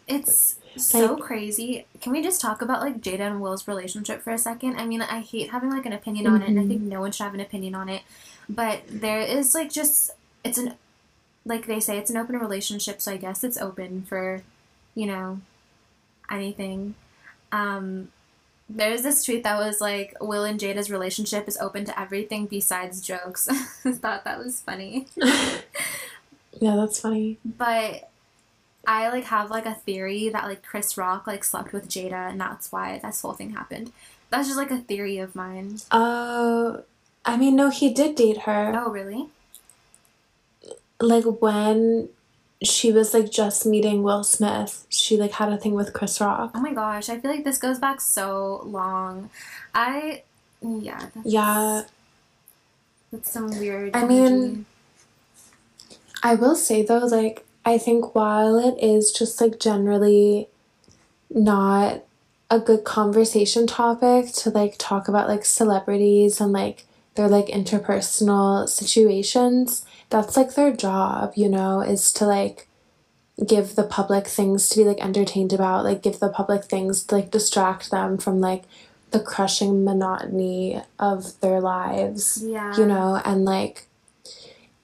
[0.07, 1.87] It's so Like- crazy.
[2.01, 4.77] Can we just talk about like Jada and Will's relationship for a second?
[4.77, 7.13] I mean, I hate having like an opinion on it, and I think no one
[7.13, 8.03] should have an opinion on it.
[8.49, 10.11] But there is like just
[10.45, 10.75] it's an
[11.45, 14.43] like they say it's an open relationship, so I guess it's open for
[14.95, 15.41] you know
[16.31, 16.95] anything.
[17.53, 18.11] Um,
[18.69, 23.01] there's this tweet that was like Will and Jada's relationship is open to everything besides
[23.01, 23.49] jokes.
[23.85, 25.07] I thought that was funny.
[25.17, 27.39] yeah, that's funny.
[27.45, 28.11] But
[28.87, 32.41] I like have like a theory that like Chris Rock like slept with Jada and
[32.41, 33.93] that's why this whole thing happened.
[34.31, 35.79] That's just like a theory of mine.
[35.91, 36.79] Uh,
[37.25, 38.73] I mean, no, he did date her.
[38.77, 39.27] Oh really?
[41.01, 42.09] Like when
[42.63, 46.53] she was like just meeting Will Smith, she like had a thing with Chris Rock.
[46.55, 49.31] Oh my gosh, I feel like this goes back so long.
[49.75, 50.23] I
[50.63, 51.09] yeah.
[51.15, 51.83] That's, Yeah,
[53.13, 53.95] That's some weird.
[53.95, 54.67] I mean.
[56.23, 60.49] I will say though, like, I think while it is just like generally
[61.29, 62.05] not
[62.49, 68.69] a good conversation topic to like talk about like celebrities and like their like interpersonal
[68.69, 72.69] situations, that's like their job, you know, is to like
[73.45, 77.17] give the public things to be like entertained about, like give the public things to
[77.17, 78.63] like distract them from like
[79.11, 82.77] the crushing monotony of their lives yeah.
[82.77, 83.87] you know, and like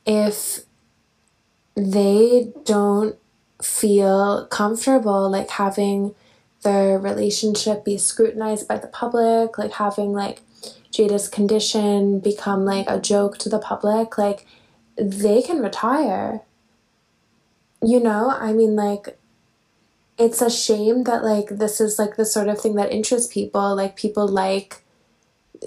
[0.05, 0.61] if
[1.75, 3.17] they don't
[3.63, 6.15] feel comfortable like having
[6.63, 10.43] their relationship be scrutinized by the public, like having like
[10.93, 14.47] Jada's condition become like a joke to the public, like
[14.97, 16.43] they can retire.
[17.83, 19.19] You know, I mean like
[20.19, 23.75] it's a shame that like this is like the sort of thing that interests people,
[23.75, 24.85] like people like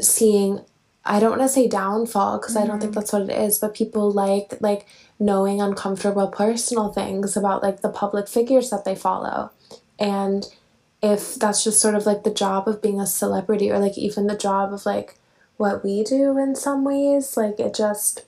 [0.01, 0.61] seeing
[1.03, 2.99] I don't want to say downfall because I don't think mm-hmm.
[2.99, 4.87] that's what it is, but people like like
[5.19, 9.51] knowing uncomfortable personal things about like the public figures that they follow.
[9.97, 10.45] And
[11.01, 14.28] if that's just sort of like the job of being a celebrity or like even
[14.28, 15.17] the job of like
[15.58, 18.23] what we do in some ways, like it just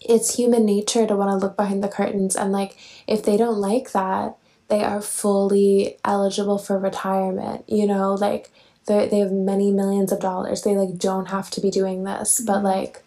[0.00, 3.58] it's human nature to want to look behind the curtains and like if they don't
[3.58, 4.36] like that,
[4.68, 8.50] they are fully eligible for retirement, you know, like
[8.86, 10.62] they they have many millions of dollars.
[10.62, 12.64] They like don't have to be doing this, but Mhm.
[12.64, 13.02] like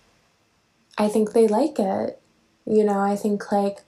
[0.97, 2.20] I think they like it.
[2.71, 3.79] You know, I think like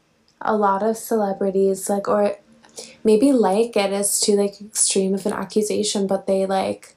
[0.41, 2.35] a lot of celebrities like or
[3.03, 6.95] maybe like it is too like extreme of an accusation, but they like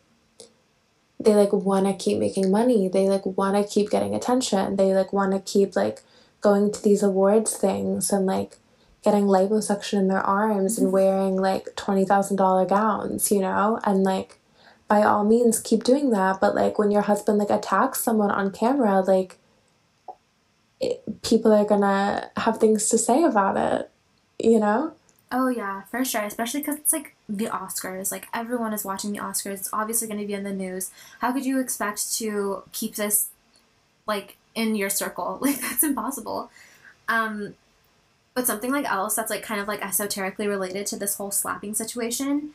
[1.21, 2.89] they like want to keep making money.
[2.89, 4.77] They like want to keep getting attention.
[4.77, 6.03] They like want to keep like
[6.41, 8.59] going to these awards things and like
[9.03, 10.95] getting liposuction in their arms and mm-hmm.
[10.95, 13.79] wearing like $20,000 gowns, you know?
[13.85, 14.41] And like
[14.89, 18.51] by all means keep doing that, but like when your husband like attacks someone on
[18.51, 19.39] camera, like
[21.23, 23.91] people are to have things to say about it,
[24.39, 24.93] you know?
[25.33, 26.23] Oh yeah, for sure.
[26.23, 28.13] Especially because it's like the Oscars.
[28.13, 29.55] Like everyone is watching the Oscars.
[29.55, 30.91] It's obviously going to be in the news.
[31.21, 33.29] How could you expect to keep this
[34.07, 35.39] like in your circle?
[35.43, 36.51] Like that's impossible.
[37.09, 37.55] Um,
[38.35, 41.75] but something like else that's like kind of like esoterically related to this whole slapping
[41.75, 42.51] situation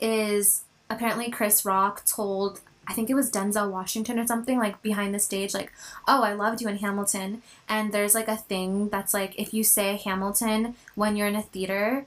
[0.00, 5.14] is apparently Chris Rock told I think it was Denzel Washington or something like behind
[5.14, 5.72] the stage like
[6.08, 9.62] oh I loved you in Hamilton and there's like a thing that's like if you
[9.64, 12.06] say Hamilton when you're in a theater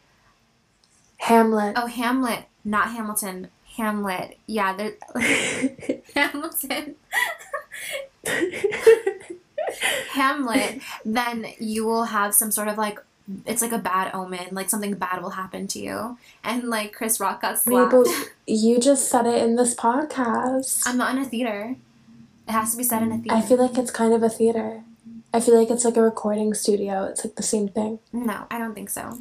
[1.17, 1.73] Hamlet.
[1.75, 3.49] Oh, Hamlet, not Hamilton.
[3.77, 4.37] Hamlet.
[4.47, 4.93] Yeah, there.
[6.15, 6.95] Hamilton.
[10.11, 10.81] Hamlet.
[11.03, 12.99] Then you will have some sort of like.
[13.45, 14.49] It's like a bad omen.
[14.51, 16.17] Like something bad will happen to you.
[16.43, 17.91] And like Chris Rock got Wait, slapped.
[17.91, 18.07] but
[18.45, 20.83] you just said it in this podcast.
[20.85, 21.75] I'm not in a theater.
[22.47, 23.35] It has to be said in a theater.
[23.35, 24.83] I feel like it's kind of a theater.
[25.33, 27.05] I feel like it's like a recording studio.
[27.05, 27.99] It's like the same thing.
[28.13, 29.17] no, I don't think so.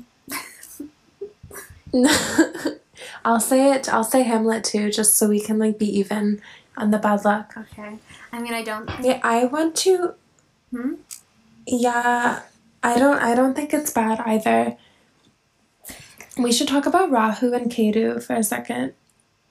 [3.24, 3.88] I'll say it.
[3.92, 6.42] I'll say Hamlet too, just so we can like be even
[6.76, 7.54] on the bad luck.
[7.56, 7.96] Okay.
[8.32, 8.86] I mean, I don't.
[8.86, 10.14] Think, Yeah, I want to.
[10.70, 10.94] Hmm?
[11.66, 12.40] Yeah,
[12.84, 13.18] I don't.
[13.18, 14.76] I don't think it's bad either.
[16.36, 18.94] We should talk about Rahu and Ketu for a second.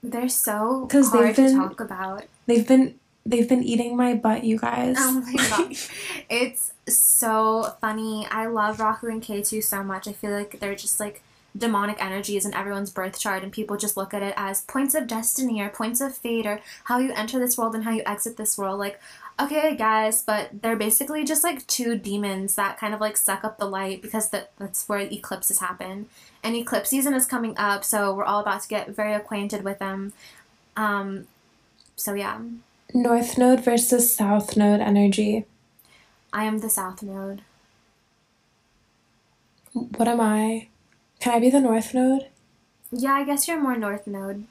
[0.02, 2.24] They're so hard they've been- to talk about.
[2.46, 4.96] They've been they've been eating my butt, you guys.
[4.98, 5.88] Oh my gosh.
[6.28, 8.26] it's so funny.
[8.30, 10.06] I love Rahu and Ketu so much.
[10.06, 11.22] I feel like they're just like
[11.56, 15.06] demonic energies in everyone's birth chart and people just look at it as points of
[15.06, 18.36] destiny or points of fate or how you enter this world and how you exit
[18.36, 18.78] this world.
[18.78, 19.00] Like,
[19.40, 23.44] okay, I guess, but they're basically just like two demons that kind of like suck
[23.44, 26.06] up the light because that that's where eclipses happen.
[26.42, 29.78] And eclipse season is coming up, so we're all about to get very acquainted with
[29.78, 30.12] them.
[30.76, 31.26] Um
[31.96, 32.40] so yeah,
[32.92, 35.46] North node versus south node energy.
[36.32, 37.42] I am the south node.
[39.72, 40.68] What am I?
[41.18, 42.28] Can I be the north node?
[42.92, 44.44] Yeah, I guess you're more north node.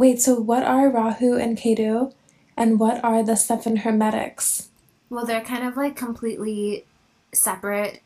[0.00, 2.14] Wait, so what are Rahu and Ketu?
[2.56, 4.70] And what are the seven hermetics?
[5.10, 6.86] Well, they're kind of like completely
[7.34, 8.00] separate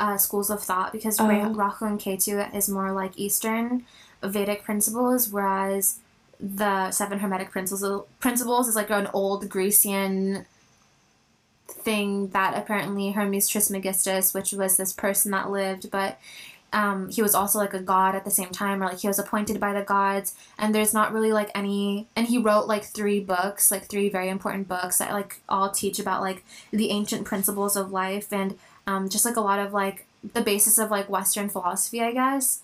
[0.00, 1.52] uh, schools of thought because Oh.
[1.52, 3.84] Rahu and Ketu is more like Eastern
[4.22, 5.98] Vedic principles, whereas
[6.40, 10.46] the seven Hermetic principles principles is like an old Grecian
[11.68, 16.18] thing that apparently Hermes Trismegistus, which was this person that lived, but
[16.76, 19.18] um, he was also like a god at the same time, or like he was
[19.18, 20.34] appointed by the gods.
[20.58, 24.28] And there's not really like any, and he wrote like three books, like three very
[24.28, 29.08] important books that like all teach about like the ancient principles of life and um,
[29.08, 32.60] just like a lot of like the basis of like Western philosophy, I guess.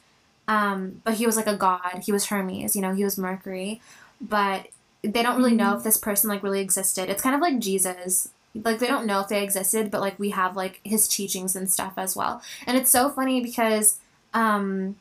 [0.47, 2.03] Um, but he was like a god.
[2.05, 3.81] He was Hermes, you know, he was Mercury.
[4.21, 4.67] But
[5.01, 7.09] they don't really know if this person like really existed.
[7.09, 8.29] It's kind of like Jesus.
[8.55, 11.71] Like they don't know if they existed, but like we have like his teachings and
[11.71, 12.43] stuff as well.
[12.67, 13.99] And it's so funny because
[14.35, 14.97] um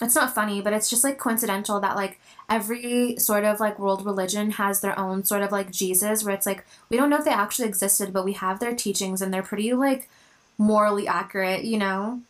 [0.00, 4.04] it's not funny, but it's just like coincidental that like every sort of like world
[4.06, 7.24] religion has their own sort of like Jesus where it's like we don't know if
[7.24, 10.08] they actually existed, but we have their teachings and they're pretty like
[10.56, 12.20] morally accurate, you know?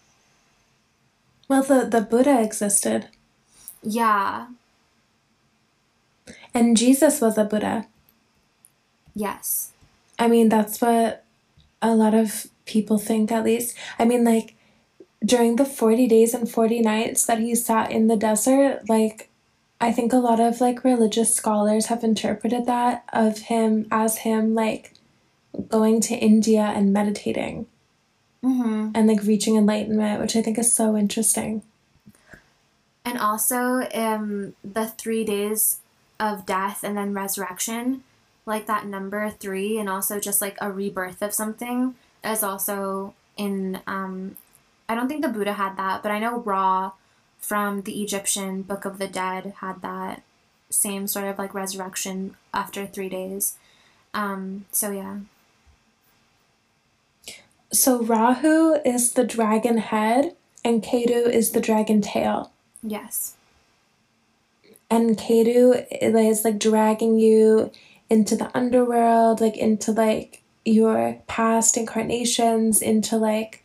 [1.49, 3.09] Well, the, the Buddha existed,
[3.83, 4.49] Yeah.
[6.55, 7.87] and Jesus was a Buddha.
[9.15, 9.73] Yes.
[10.19, 11.25] I mean, that's what
[11.81, 13.75] a lot of people think, at least.
[13.99, 14.55] I mean, like,
[15.25, 19.29] during the 40 days and 40 nights that he sat in the desert, like,
[19.81, 24.55] I think a lot of, like, religious scholars have interpreted that of him as him,
[24.55, 24.95] like,
[25.69, 27.67] going to India and meditating
[28.45, 28.91] Mm-hmm.
[28.95, 31.63] and, like, reaching enlightenment, which I think is so interesting.
[33.05, 35.79] And also, um, the three days
[36.21, 38.05] of death and then resurrection,
[38.47, 43.81] like that number three, and also just like a rebirth of something, is also in.
[43.87, 44.37] Um,
[44.89, 46.93] I don't think the Buddha had that, but I know Ra
[47.39, 50.23] from the Egyptian Book of the Dead had that
[50.71, 53.57] same sort of like resurrection after three days.
[54.15, 55.19] Um, so yeah.
[57.71, 62.51] So, Rahu is the dragon head, and Ketu is the dragon tail.
[62.83, 63.35] Yes.
[64.91, 67.71] and Ketu is like dragging you
[68.09, 73.65] into the underworld, like into like your past incarnations, into like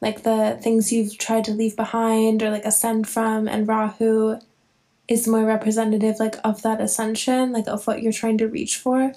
[0.00, 4.38] like the things you've tried to leave behind or like ascend from, and Rahu
[5.08, 9.12] is more representative like of that ascension, like of what you're trying to reach for.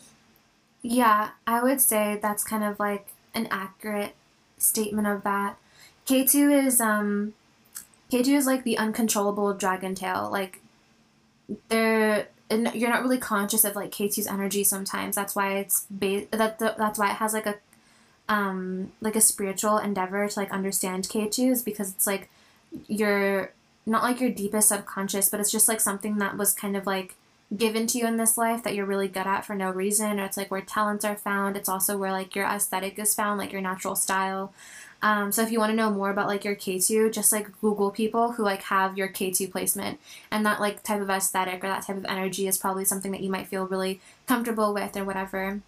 [0.82, 4.16] Yeah, I would say that's kind of like an accurate
[4.58, 5.58] statement of that.
[6.08, 7.34] Ketu is um
[8.12, 10.30] Ketu is like the uncontrollable dragon tail.
[10.32, 10.62] Like
[11.70, 15.16] they're and you're not really conscious of like Ketu's energy sometimes.
[15.16, 17.56] That's why it's ba- that that's why it has like a
[18.32, 22.30] um like a spiritual endeavor to like understand Ketu is because it's like
[22.88, 23.52] your
[23.86, 27.16] not like your deepest subconscious, but it's just like something that was kind of like
[27.56, 30.24] given to you in this life that you're really good at for no reason or
[30.24, 31.58] it's like where talents are found.
[31.58, 34.54] It's also where like your aesthetic is found like your natural style.
[35.02, 37.92] Um, so if you want to know more about like your ketu just like google
[37.92, 40.00] people who like have your ketu placement.
[40.30, 43.22] And that like type of aesthetic or that type of energy is probably something that
[43.22, 45.60] you might feel really comfortable with or whatever.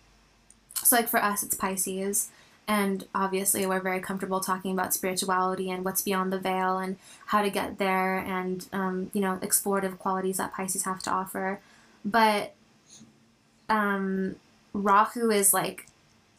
[0.75, 2.29] So like for us it's pisces
[2.68, 6.97] and obviously we're very comfortable talking about spirituality and what's beyond the veil and
[7.28, 11.59] how to get there and um, you know explorative qualities that pisces have to offer
[12.05, 12.53] but
[13.70, 14.36] um,
[14.74, 15.88] Rahu is like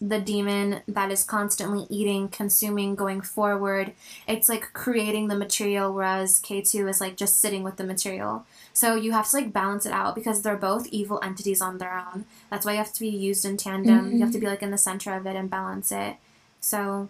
[0.00, 3.92] the demon that is constantly eating, consuming, going forward.
[4.26, 8.44] It's like creating the material, whereas Ketu is like just sitting with the material.
[8.74, 11.96] So you have to like balance it out because they're both evil entities on their
[11.96, 12.26] own.
[12.50, 14.12] That's why you have to be used in tandem.
[14.12, 16.16] You have to be like in the center of it and balance it.
[16.58, 17.08] So,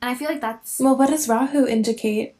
[0.00, 2.34] and I feel like that's Well, what does Rahu indicate?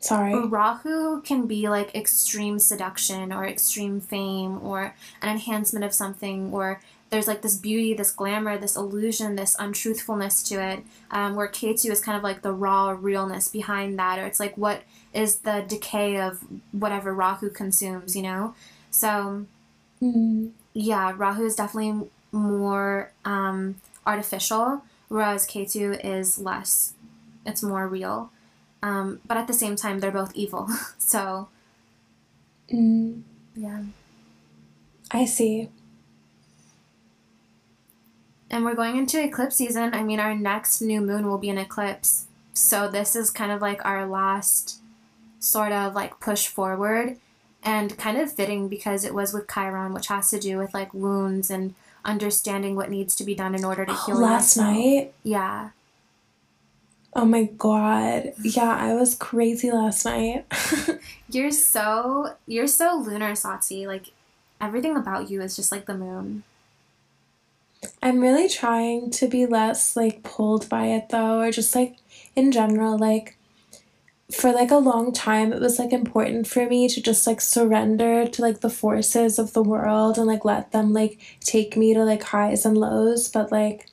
[0.00, 0.34] Sorry.
[0.34, 6.80] Rahu can be like extreme seduction or extreme fame or an enhancement of something or
[7.10, 10.84] there's like this beauty, this glamour, this illusion, this untruthfulness to it.
[11.12, 14.58] Um, where Ketu is kind of like the raw realness behind that, or it's like
[14.58, 14.82] what
[15.14, 16.40] is the decay of
[16.72, 18.54] whatever Rahu consumes, you know?
[18.90, 19.46] So,
[20.02, 20.50] Mm.
[20.74, 26.92] yeah, Rahu is definitely more um, artificial, whereas Ketu is less.
[27.46, 28.30] It's more real.
[28.82, 30.68] Um, but at the same time, they're both evil.
[30.98, 31.48] so,
[32.72, 33.22] Mm.
[33.54, 33.82] yeah.
[35.10, 35.68] I see.
[38.50, 39.94] And we're going into eclipse season.
[39.94, 42.26] I mean, our next new moon will be an eclipse.
[42.52, 44.80] So, this is kind of like our last
[45.44, 47.16] sort of like push forward
[47.62, 50.92] and kind of fitting because it was with Chiron, which has to do with like
[50.92, 51.74] wounds and
[52.04, 54.74] understanding what needs to be done in order to heal Last yourself.
[54.76, 55.70] night, Yeah.
[57.14, 58.32] oh my god.
[58.42, 60.44] Yeah, I was crazy last night.
[61.30, 63.86] You're so you're so lunar, Satsi.
[63.86, 64.12] Like
[64.60, 66.42] everything about you is just like the moon.
[68.02, 71.96] I'm really trying to be less like pulled by it though, or just like
[72.36, 73.36] in general, like
[74.34, 78.26] for like a long time it was like important for me to just like surrender
[78.26, 82.04] to like the forces of the world and like let them like take me to
[82.04, 83.88] like highs and lows, but like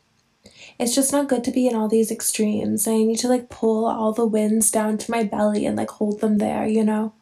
[0.79, 2.87] it's just not good to be in all these extremes.
[2.87, 6.21] I need to like pull all the winds down to my belly and like hold
[6.21, 7.13] them there, you know?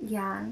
[0.00, 0.46] Yeah.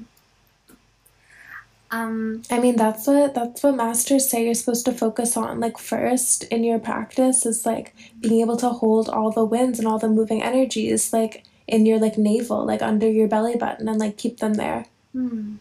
[1.91, 5.77] Um I mean, that's what that's what masters say you're supposed to focus on like
[5.77, 9.97] first in your practice is like being able to hold all the winds and all
[9.99, 14.17] the moving energies like in your like navel, like under your belly button and like
[14.17, 14.85] keep them there.
[15.13, 15.55] hmm.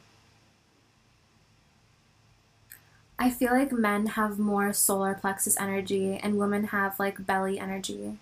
[3.19, 8.19] I feel like men have more solar plexus energy and women have like belly energy.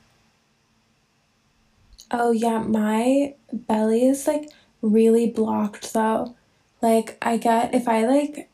[2.10, 4.48] Oh yeah, my belly is like
[4.80, 6.35] really blocked though.
[6.82, 8.48] Like I get if I like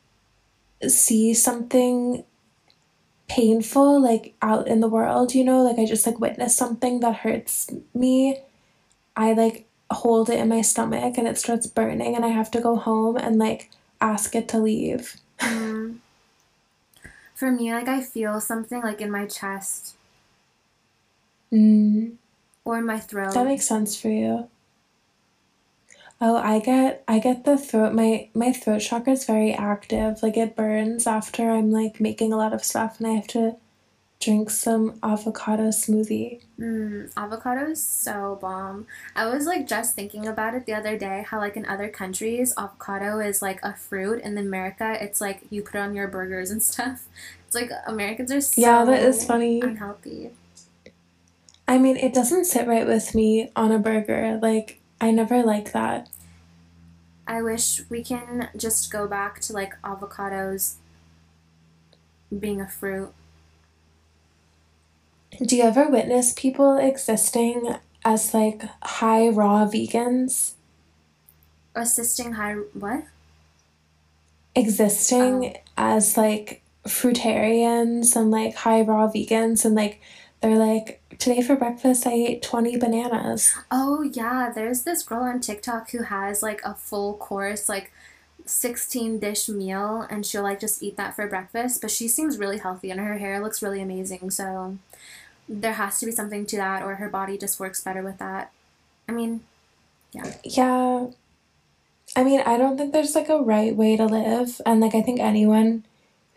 [0.89, 2.25] see something
[3.29, 7.17] painful like out in the world, you know, like I just like witness something that
[7.17, 8.41] hurts me,
[9.17, 12.61] I like hold it in my stomach and it starts burning and I have to
[12.61, 13.71] go home and like
[14.01, 15.17] ask it to leave.
[15.39, 15.99] Mm.
[17.35, 19.97] For me, like I feel something like in my chest
[21.53, 22.15] Mm,
[22.65, 23.35] or in my throat.
[23.35, 24.49] that makes sense for you.
[26.23, 30.23] Oh, I get I get the throat my my throat chakra is very active.
[30.23, 33.57] Like it burns after I'm like making a lot of stuff and I have to
[34.21, 36.43] drink some avocado smoothie.
[36.61, 38.87] Mm, avocado is so bomb.
[39.17, 42.55] I was like just thinking about it the other day how like in other countries
[42.57, 46.51] avocado is like a fruit in America it's like you put it on your burgers
[46.51, 47.07] and stuff.
[47.47, 49.61] It's like Americans are so Yeah, that is funny.
[49.63, 50.31] unhealthy.
[51.69, 54.39] I mean, it doesn't sit right with me on a burger.
[54.41, 56.09] Like I never like that.
[57.27, 60.75] I wish we can just go back to like avocados
[62.37, 63.13] being a fruit.
[65.41, 70.53] Do you ever witness people existing as like high raw vegans?
[71.75, 73.05] Assisting high what?
[74.55, 75.61] Existing oh.
[75.77, 80.01] as like fruitarians and like high raw vegans and like
[80.41, 83.55] they're like today for breakfast I ate 20 bananas.
[83.71, 87.93] Oh yeah, there's this girl on TikTok who has like a full course, like
[88.47, 91.81] 16 dish meal, and she'll like just eat that for breakfast.
[91.81, 94.31] But she seems really healthy and her hair looks really amazing.
[94.31, 94.79] So
[95.49, 98.53] there has to be something to that, or her body just works better with that.
[99.09, 99.43] I mean,
[100.13, 100.35] Yeah.
[100.45, 101.07] Yeah.
[102.15, 104.61] I mean, I don't think there's like a right way to live.
[104.67, 105.85] And like, I think anyone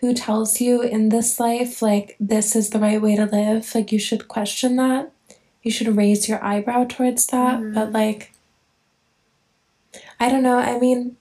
[0.06, 3.92] who tells you in this life, like, this is the right way to live, like,
[3.92, 5.12] you should question that.
[5.64, 7.60] You should raise your eyebrow towards that.
[7.60, 7.74] Mhm.
[7.74, 8.32] But like,
[10.20, 10.58] I don't know.
[10.58, 11.18] I mean,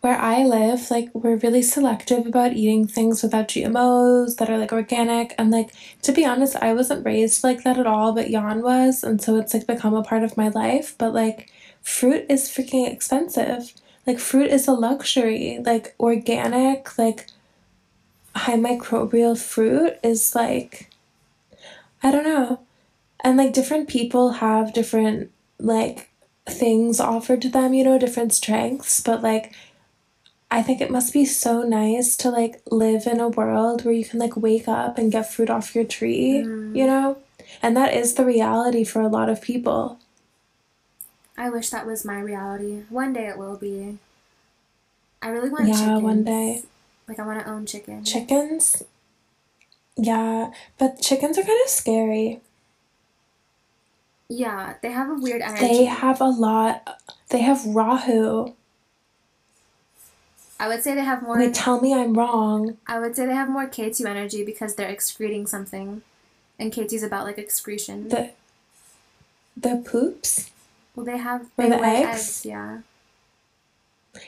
[0.00, 4.72] where I live, like, we're really selective about eating things without GMOs that are like
[4.72, 5.34] organic.
[5.36, 5.70] And like,
[6.02, 9.02] to be honest, I wasn't raised like that at all, but Jan was.
[9.02, 10.94] And so it's like become a part of my life.
[10.98, 11.50] But like,
[11.82, 13.72] fruit is freaking expensive.
[14.08, 15.60] Like, fruit is a luxury.
[15.64, 17.26] Like, organic, like,
[18.34, 20.90] high microbial fruit is like,
[22.02, 22.60] I don't know.
[23.22, 26.08] And like, different people have different, like,
[26.48, 29.00] things offered to them, you know, different strengths.
[29.00, 29.52] But like,
[30.50, 34.04] I think it must be so nice to like live in a world where you
[34.04, 36.74] can like wake up and get fruit off your tree, Mm.
[36.74, 37.18] you know?
[37.62, 39.98] And that is the reality for a lot of people.
[41.38, 42.82] I wish that was my reality.
[42.90, 43.98] One day it will be.
[45.22, 46.02] I really want Yeah, chickens.
[46.02, 46.62] one day.
[47.06, 48.12] Like I want to own chickens.
[48.12, 48.82] Chickens?
[49.96, 52.40] Yeah, but chickens are kind of scary.
[54.28, 55.66] Yeah, they have a weird energy.
[55.66, 58.52] They have a lot, they have Rahu.
[60.60, 61.38] I would say they have more.
[61.38, 62.78] Wait, tell me I'm wrong.
[62.86, 66.02] I would say they have more Ketu energy because they're excreting something,
[66.58, 68.08] and Ketu is about like excretion.
[68.08, 68.30] The
[69.56, 70.50] the poops.
[70.98, 72.44] Well, they have they the lay eggs?
[72.44, 72.80] Yeah.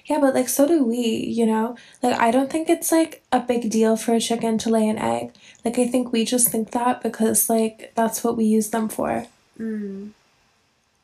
[0.04, 1.76] Yeah, but like so do we, you know?
[2.02, 4.98] Like I don't think it's like a big deal for a chicken to lay an
[4.98, 5.32] egg.
[5.64, 9.26] Like I think we just think that because like that's what we use them for.
[9.58, 10.10] Mm.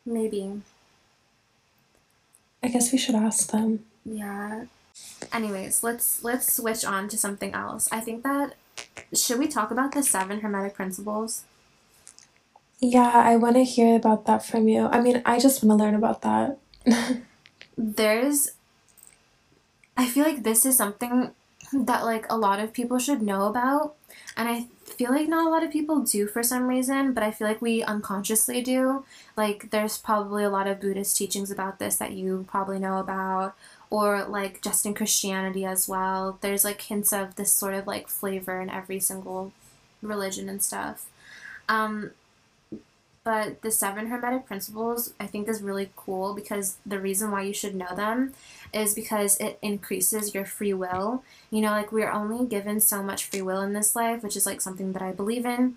[0.05, 0.63] Maybe.
[2.63, 3.85] I guess we should ask them.
[4.05, 4.67] Yeah.
[5.33, 7.89] Anyways, let's let's switch on to something else.
[7.91, 8.55] I think that
[9.13, 11.45] should we talk about the seven hermetic principles?
[12.81, 14.87] Yeah, I want to hear about that from you.
[14.87, 16.59] I mean, I just want to learn about that.
[17.79, 18.51] There's
[19.97, 21.31] I feel like this is something
[21.73, 23.95] that like a lot of people should know about
[24.37, 27.31] and I feel like not a lot of people do for some reason, but I
[27.31, 29.05] feel like we unconsciously do.
[29.37, 33.55] Like there's probably a lot of Buddhist teachings about this that you probably know about
[33.89, 36.39] or like just in Christianity as well.
[36.41, 39.53] There's like hints of this sort of like flavor in every single
[40.03, 41.07] religion and stuff.
[41.69, 42.13] Um,
[43.27, 47.53] but the seven hermetic principles I think is really cool because the reason why you
[47.53, 48.35] should know them
[48.73, 51.25] is because it increases your free will.
[51.51, 54.47] You know, like we're only given so much free will in this life, which is
[54.47, 55.77] like something that I believe in.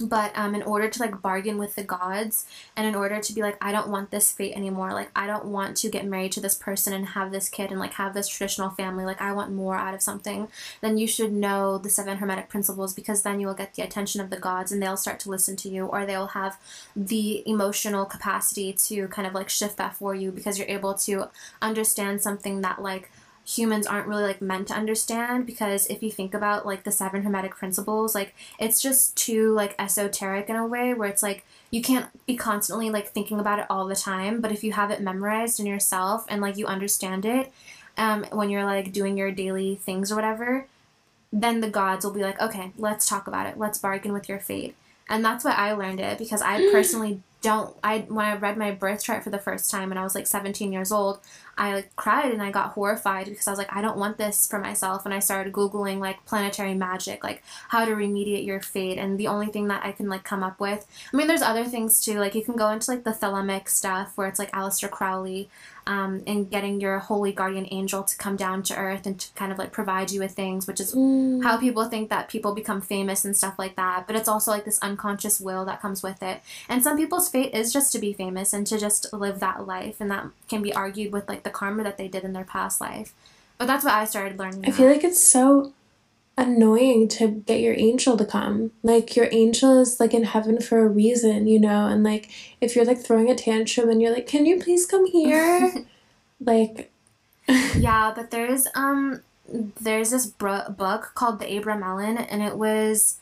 [0.00, 3.42] But um, in order to like bargain with the gods, and in order to be
[3.42, 4.92] like, I don't want this fate anymore.
[4.92, 7.78] Like I don't want to get married to this person and have this kid and
[7.78, 9.04] like have this traditional family.
[9.04, 10.48] Like I want more out of something.
[10.80, 14.20] Then you should know the seven hermetic principles because then you will get the attention
[14.20, 16.58] of the gods and they'll start to listen to you, or they'll have
[16.96, 21.28] the emotional capacity to kind of like shift that for you because you're able to
[21.60, 23.10] understand something that like
[23.44, 27.22] humans aren't really like meant to understand because if you think about like the seven
[27.22, 31.82] hermetic principles like it's just too like esoteric in a way where it's like you
[31.82, 35.00] can't be constantly like thinking about it all the time but if you have it
[35.00, 37.52] memorized in yourself and like you understand it
[37.98, 40.66] um, when you're like doing your daily things or whatever
[41.32, 43.58] then the gods will be like okay let's talk about it.
[43.58, 44.76] Let's bargain with your fate.
[45.08, 48.70] And that's why i learned it because i personally don't i when i read my
[48.70, 51.18] birth chart for the first time and i was like 17 years old
[51.58, 54.46] I like cried and I got horrified because I was like, I don't want this
[54.46, 55.04] for myself.
[55.04, 58.98] And I started Googling like planetary magic, like how to remediate your fate.
[58.98, 61.64] And the only thing that I can like come up with, I mean, there's other
[61.64, 62.18] things too.
[62.18, 65.48] Like you can go into like the thelemic stuff where it's like Aleister Crowley
[65.84, 69.50] um, and getting your holy guardian angel to come down to earth and to kind
[69.50, 71.42] of like provide you with things, which is Mm.
[71.42, 74.06] how people think that people become famous and stuff like that.
[74.06, 76.40] But it's also like this unconscious will that comes with it.
[76.68, 80.00] And some people's fate is just to be famous and to just live that life.
[80.00, 82.80] And that can be argued with like the karma that they did in their past
[82.80, 83.14] life.
[83.58, 84.64] But that's what I started learning.
[84.66, 85.72] I feel like it's so
[86.36, 88.72] annoying to get your angel to come.
[88.82, 92.30] Like your angel is like in heaven for a reason, you know, and like
[92.60, 95.72] if you're like throwing a tantrum and you're like, "Can you please come here?"
[96.40, 96.90] like
[97.76, 99.22] yeah, but there's um
[99.80, 103.18] there's this bro- book called The Abramelin, and it was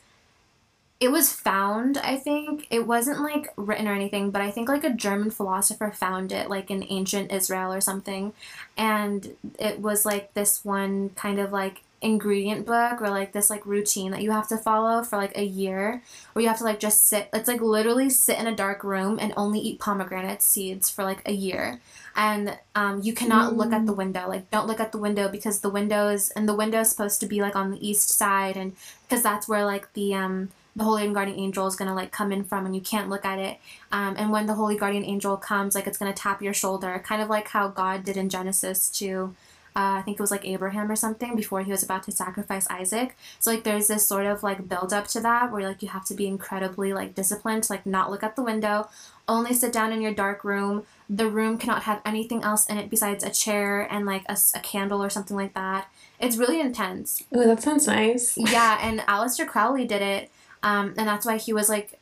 [1.01, 1.97] it was found.
[1.97, 2.67] I think.
[2.69, 6.49] It wasn't like written or anything, but I think like a German philosopher found it,
[6.49, 8.33] like in ancient Israel or something,
[8.77, 13.63] and it was like this one kind of like ingredient book or like this like
[13.65, 16.01] routine that you have to follow for like a year
[16.33, 19.19] where you have to like just sit it's like literally sit in a dark room
[19.21, 21.79] and only eat pomegranate seeds for like a year.
[22.15, 25.61] And um, you cannot look at the window like don't look at the window because
[25.61, 28.57] the window is and the window is supposed to be like on the east side
[28.57, 32.11] and because that's where like the um the holy and guardian angel is gonna like
[32.11, 33.59] come in from and you can't look at it
[33.91, 37.21] um, and when the holy guardian angel comes like it's gonna tap your shoulder kind
[37.21, 39.35] of like how god did in genesis to
[39.73, 42.67] uh, I think it was like Abraham or something before he was about to sacrifice
[42.69, 43.15] Isaac.
[43.39, 46.03] So like there's this sort of like build up to that where like you have
[46.07, 48.89] to be incredibly like disciplined to like not look at the window,
[49.29, 50.83] only sit down in your dark room.
[51.09, 55.01] The room cannot have anything else in it besides a chair and like a candle
[55.01, 55.87] or something like that.
[56.19, 57.23] It's really intense.
[57.33, 58.37] Oh, that sounds nice.
[58.37, 60.31] Yeah, and Aleister Crowley did it,
[60.63, 61.99] um, and that's why he was like,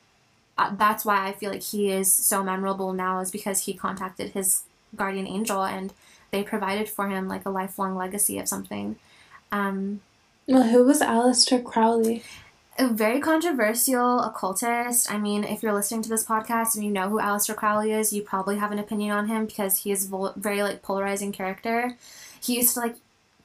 [0.58, 4.32] uh, that's why I feel like he is so memorable now is because he contacted
[4.32, 4.64] his
[4.96, 5.94] guardian angel and
[6.32, 8.98] they provided for him like a lifelong legacy of something.
[9.52, 10.02] Um,
[10.48, 12.24] Well, who was Aleister Crowley?
[12.78, 15.12] a very controversial occultist.
[15.12, 18.14] I mean, if you're listening to this podcast and you know who Aleister Crowley is,
[18.14, 21.98] you probably have an opinion on him because he is vol- very like polarizing character.
[22.42, 22.96] He used to like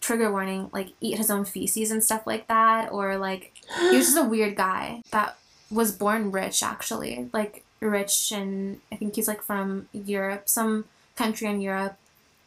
[0.04, 3.52] trigger warning, like eat his own feces and stuff like that, or like
[3.90, 5.36] he was just a weird guy that
[5.70, 10.84] was born rich actually, like rich, and I think he's like from Europe, some
[11.16, 11.96] country in Europe.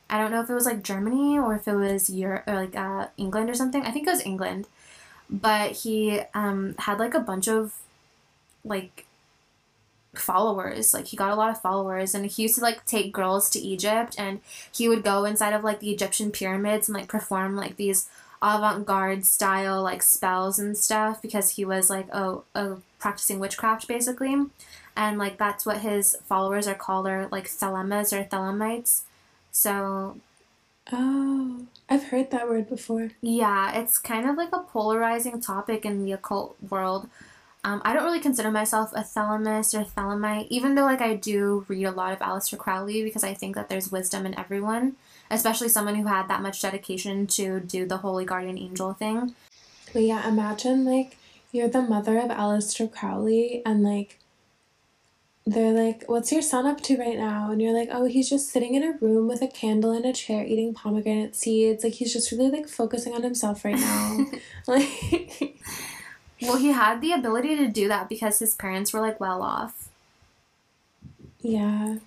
[0.09, 2.75] I don't know if it was like Germany or if it was Europe or like
[2.75, 3.83] uh, England or something.
[3.83, 4.67] I think it was England
[5.29, 7.73] but he um, had like a bunch of
[8.63, 9.05] like
[10.19, 10.93] followers.
[10.93, 13.59] Like he got a lot of followers and he used to like take girls to
[13.59, 14.39] egypt and
[14.71, 18.07] he would go inside of like the egyptian pyramids and like perform like these
[18.41, 24.35] avant-garde style like spells and stuff because he was like a, a practicing witchcraft basically.
[24.95, 29.01] And like that's what his followers are called are like thelemas or thelemites
[29.51, 30.17] so
[30.91, 33.09] Oh, I've heard that word before.
[33.21, 37.09] yeah it's kind of like a polarizing topic in the occult world
[37.67, 41.65] um, I don't really consider myself a Thelamis or Thelemite, even though like I do
[41.67, 44.95] read a lot of Aleister Crowley because I think that there's wisdom in everyone,
[45.29, 49.35] especially someone who had that much dedication to do the Holy Guardian Angel thing.
[49.91, 51.17] But yeah, imagine like
[51.51, 54.17] you're the mother of Aleister Crowley and like
[55.45, 57.51] they're like, What's your son up to right now?
[57.51, 60.13] And you're like, Oh, he's just sitting in a room with a candle and a
[60.13, 61.83] chair eating pomegranate seeds.
[61.83, 64.25] Like he's just really like focusing on himself right now.
[64.67, 65.57] like
[66.41, 69.89] Well, he had the ability to do that because his parents were like well off.
[71.39, 71.97] Yeah.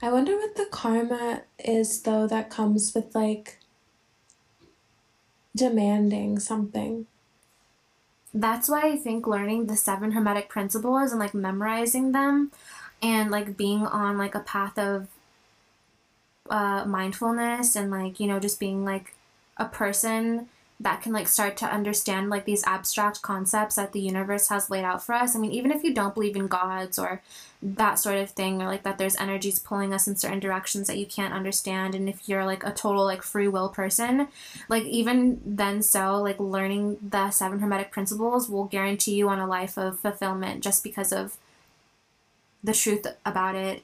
[0.00, 3.58] I wonder what the karma is though that comes with like
[5.56, 7.06] demanding something.
[8.32, 12.50] That's why I think learning the seven hermetic principles and like memorizing them
[13.00, 15.08] and like being on like a path of
[16.50, 19.14] uh, mindfulness and like, you know, just being like
[19.56, 20.48] a person
[20.84, 24.84] that can like start to understand like these abstract concepts that the universe has laid
[24.84, 25.34] out for us.
[25.34, 27.22] I mean, even if you don't believe in gods or
[27.62, 30.98] that sort of thing, or like that there's energies pulling us in certain directions that
[30.98, 34.28] you can't understand, and if you're like a total like free will person,
[34.68, 39.46] like even then, so like learning the seven hermetic principles will guarantee you on a
[39.46, 41.38] life of fulfillment just because of
[42.62, 43.82] the truth about it.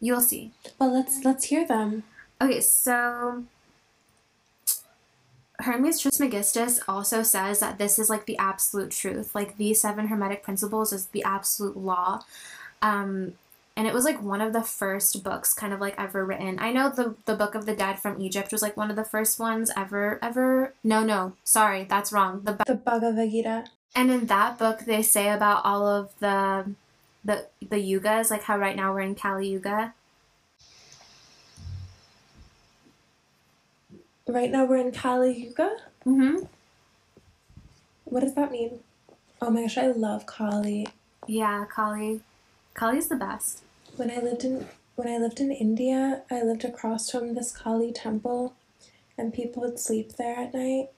[0.00, 0.52] You'll see.
[0.78, 2.02] Well, let's let's hear them.
[2.42, 3.44] Okay, so
[5.62, 9.34] Hermes Trismegistus also says that this is like the absolute truth.
[9.34, 12.20] Like these seven hermetic principles is the absolute law.
[12.80, 13.34] Um,
[13.76, 16.58] and it was like one of the first books kind of like ever written.
[16.58, 19.04] I know the the Book of the Dead from Egypt was like one of the
[19.04, 20.74] first ones ever ever.
[20.84, 22.42] No, no, sorry, that's wrong.
[22.44, 23.64] The The Bhagavad Gita.
[23.94, 26.74] and in that book they say about all of the
[27.24, 29.94] the the yugas, like how right now we're in Kali Yuga.
[34.26, 35.76] Right now we're in Kali Yuga.
[36.06, 36.44] Mm-hmm.
[38.04, 38.80] What does that mean?
[39.40, 40.86] Oh my gosh, I love Kali.
[41.26, 42.20] Yeah, Kali.
[42.74, 43.62] Kali's the best.
[43.96, 47.92] When I lived in when I lived in India, I lived across from this Kali
[47.92, 48.54] temple
[49.18, 50.88] and people would sleep there at night.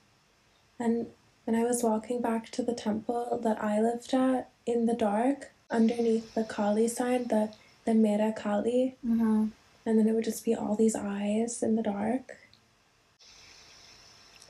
[0.79, 1.07] And
[1.45, 5.53] when I was walking back to the temple that I lived at in the dark,
[5.71, 7.51] underneath the Kali sign, the
[7.87, 9.47] the Mera Kali, Mm-hmm.
[9.87, 12.37] and then it would just be all these eyes in the dark.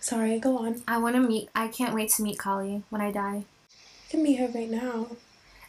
[0.05, 0.83] Sorry, go on.
[0.87, 1.49] I want to meet.
[1.55, 3.37] I can't wait to meet Kali when I die.
[3.37, 5.07] You can meet her right now.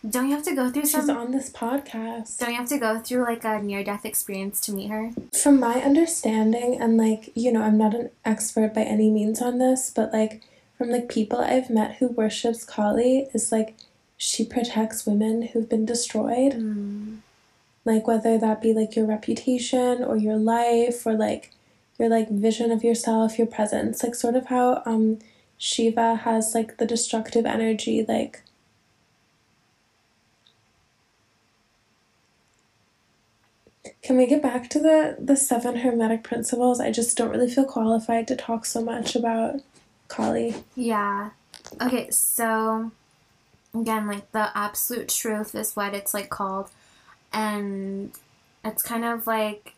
[0.07, 1.15] Don't you have to go through She's some?
[1.15, 2.37] on this podcast.
[2.39, 5.11] Don't you have to go through like a near-death experience to meet her?
[5.41, 9.57] From my understanding, and like, you know, I'm not an expert by any means on
[9.57, 10.41] this, but like,
[10.77, 13.77] from like people I've met who worships Kali, is like,
[14.17, 16.55] she protects women who've been destroyed.
[16.55, 17.19] Mm.
[17.85, 21.51] Like, whether that be like your reputation or your life or like
[21.97, 24.03] your like vision of yourself, your presence.
[24.03, 25.19] Like, sort of how um,
[25.57, 28.41] Shiva has like the destructive energy, like,
[34.01, 36.79] Can we get back to the the seven hermetic principles?
[36.79, 39.61] I just don't really feel qualified to talk so much about
[40.07, 40.55] Kali.
[40.75, 41.31] Yeah.
[41.81, 42.91] Okay, so
[43.73, 46.69] again, like the absolute truth is what it's like called.
[47.33, 48.11] And
[48.63, 49.74] it's kind of like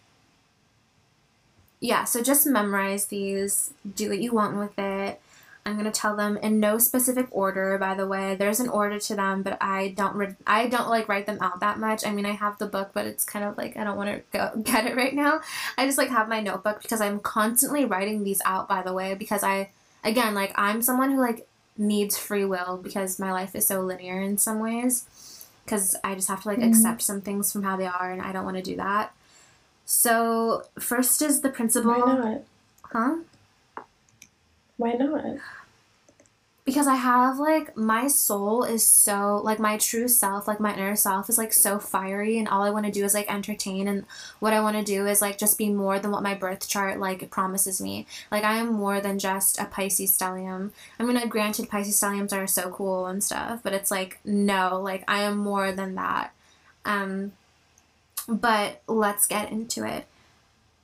[1.80, 5.21] yeah, so just memorize these, do what you want with it.
[5.65, 7.78] I'm gonna tell them in no specific order.
[7.78, 10.15] By the way, there's an order to them, but I don't.
[10.15, 12.05] Re- I don't like write them out that much.
[12.05, 14.23] I mean, I have the book, but it's kind of like I don't want to
[14.32, 15.41] go get it right now.
[15.78, 18.69] I just like have my notebook because I'm constantly writing these out.
[18.69, 19.71] By the way, because I
[20.05, 21.45] again like I'm someone who like
[21.78, 25.03] needs free will because my life is so linear in some ways.
[25.65, 26.69] Because I just have to like Mhm.
[26.69, 29.11] accept some things from how they are, and I don't want to do that.
[29.88, 32.42] So first is the principle, Why not?
[32.92, 33.16] huh?
[34.78, 35.38] Why not?
[36.66, 40.98] because I have like my soul is so like my true self, like my inner
[40.98, 44.06] self is like so fiery and all I want to do is like entertain and
[44.40, 47.00] what I want to do is like just be more than what my birth chart
[47.00, 48.06] like promises me.
[48.30, 50.72] Like I am more than just a Pisces stellium.
[51.00, 54.82] I mean, like, granted Pisces stelliums are so cool and stuff, but it's like no,
[54.84, 56.34] like I am more than that.
[56.84, 57.32] Um
[58.28, 60.05] but let's get into it.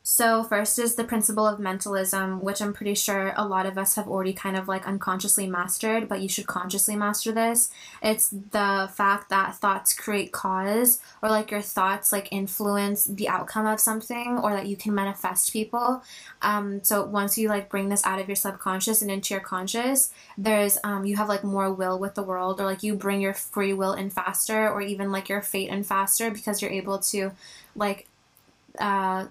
[0.06, 3.96] So, first is the principle of mentalism, which I'm pretty sure a lot of us
[3.96, 7.72] have already kind of like unconsciously mastered, but you should consciously master this.
[8.02, 13.66] It's the fact that thoughts create cause, or like your thoughts like influence the outcome
[13.66, 16.04] of something, or that you can manifest people.
[16.42, 20.12] Um, so, once you like bring this out of your subconscious and into your conscious,
[20.38, 23.34] there's um, you have like more will with the world, or like you bring your
[23.34, 27.32] free will in faster, or even like your fate in faster because you're able to
[27.74, 28.10] like
[28.80, 29.28] uh,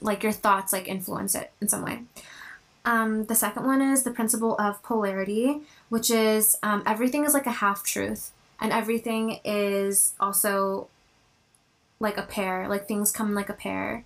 [0.00, 2.02] like your thoughts like influence it in some way.
[2.84, 7.46] Um, the second one is the principle of polarity, which is um, everything is like
[7.46, 10.88] a half truth, and everything is also
[12.00, 12.66] like a pair.
[12.68, 14.04] Like things come like a pair,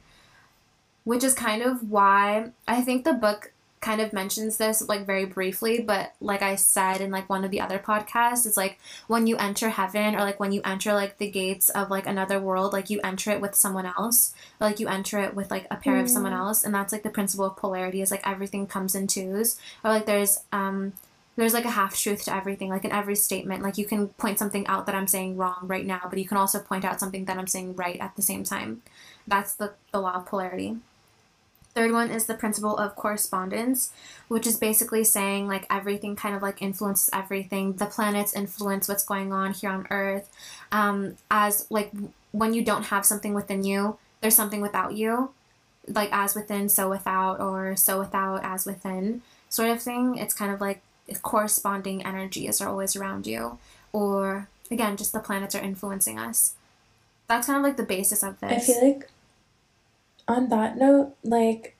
[1.04, 3.51] which is kind of why I think the book
[3.82, 7.50] kind of mentions this like very briefly, but like I said in like one of
[7.50, 8.78] the other podcasts, it's like
[9.08, 12.40] when you enter heaven or like when you enter like the gates of like another
[12.40, 15.66] world, like you enter it with someone else, or, like you enter it with like
[15.70, 16.02] a pair mm.
[16.02, 16.38] of someone mm.
[16.38, 19.90] else, and that's like the principle of polarity is like everything comes in twos, or
[19.90, 20.94] like there's um
[21.36, 23.62] there's like a half truth to everything, like in every statement.
[23.62, 26.36] Like you can point something out that I'm saying wrong right now, but you can
[26.36, 28.82] also point out something that I'm saying right at the same time.
[29.26, 30.76] That's the, the law of polarity.
[31.74, 33.92] Third one is the principle of correspondence,
[34.28, 37.74] which is basically saying like everything kind of like influences everything.
[37.74, 40.28] The planets influence what's going on here on Earth.
[40.70, 41.90] Um, as like
[42.32, 45.30] when you don't have something within you, there's something without you,
[45.88, 50.16] like as within, so without, or so without, as within, sort of thing.
[50.18, 50.82] It's kind of like
[51.22, 53.58] corresponding energies are always around you,
[53.92, 56.54] or again, just the planets are influencing us.
[57.28, 58.68] That's kind of like the basis of this.
[58.68, 59.10] I feel like
[60.32, 61.76] on that note, like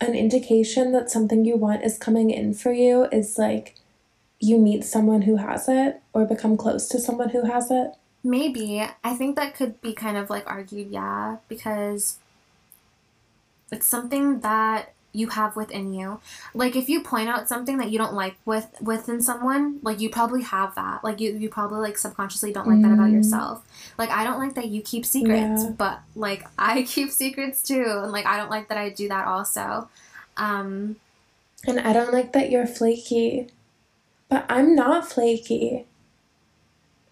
[0.00, 3.74] an indication that something you want is coming in for you is like
[4.40, 7.92] you meet someone who has it or become close to someone who has it.
[8.22, 8.84] Maybe.
[9.02, 12.18] I think that could be kind of like argued, yeah, because
[13.72, 16.20] it's something that you have within you.
[16.54, 20.10] Like if you point out something that you don't like with within someone, like you
[20.10, 21.02] probably have that.
[21.02, 22.82] Like you you probably like subconsciously don't like mm.
[22.82, 23.14] that about mm.
[23.14, 23.64] yourself.
[23.96, 25.70] Like I don't like that you keep secrets, yeah.
[25.76, 29.26] but like I keep secrets too, and like I don't like that I do that
[29.26, 29.88] also.
[30.36, 30.96] Um
[31.66, 33.48] and I don't like that you're flaky.
[34.28, 35.86] But I'm not flaky.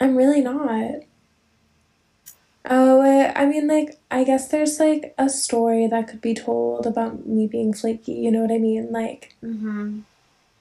[0.00, 1.02] I'm really not.
[2.68, 3.02] Oh,
[3.36, 7.46] I mean, like, I guess there's like a story that could be told about me
[7.46, 8.12] being flaky.
[8.12, 8.90] You know what I mean?
[8.90, 10.00] Like, mm-hmm.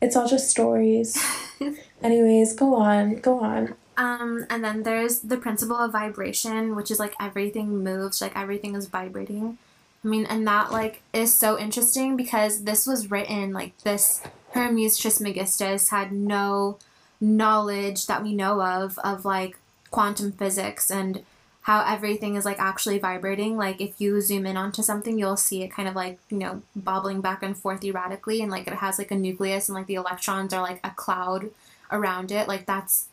[0.01, 1.17] it's all just stories.
[2.03, 3.75] Anyways, go on, go on.
[3.97, 8.75] Um, and then there's the principle of vibration, which is like everything moves, like everything
[8.75, 9.57] is vibrating.
[10.03, 14.21] I mean, and that like is so interesting because this was written like this.
[14.51, 16.77] Hermes Trismegistus had no
[17.19, 19.57] knowledge that we know of of like
[19.89, 21.23] quantum physics and
[21.65, 23.57] how everything is like actually vibrating.
[23.57, 26.61] Like if you zoom in onto something, you'll see it kind of like, you know,
[26.75, 29.95] bobbling back and forth erratically and like it has like a nucleus and like the
[29.95, 31.49] electrons are like a cloud
[31.91, 32.47] around it.
[32.47, 33.07] Like that's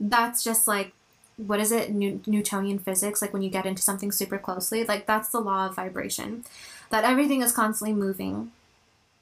[0.00, 0.92] that's just like
[1.36, 5.06] what is it New- Newtonian physics like when you get into something super closely like
[5.06, 6.44] that's the law of vibration
[6.90, 8.50] that everything is constantly moving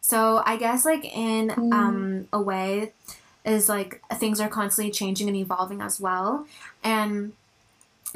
[0.00, 1.72] so i guess like in mm.
[1.72, 2.92] um, a way
[3.44, 6.46] is like things are constantly changing and evolving as well
[6.82, 7.32] and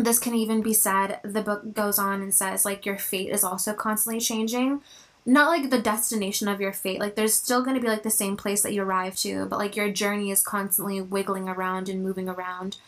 [0.02, 3.44] this can even be said the book goes on and says like your fate is
[3.44, 4.82] also constantly changing.
[5.26, 8.10] Not like the destination of your fate like there's still going to be like the
[8.10, 12.02] same place that you arrive to but like your journey is constantly wiggling around and
[12.02, 12.78] moving around.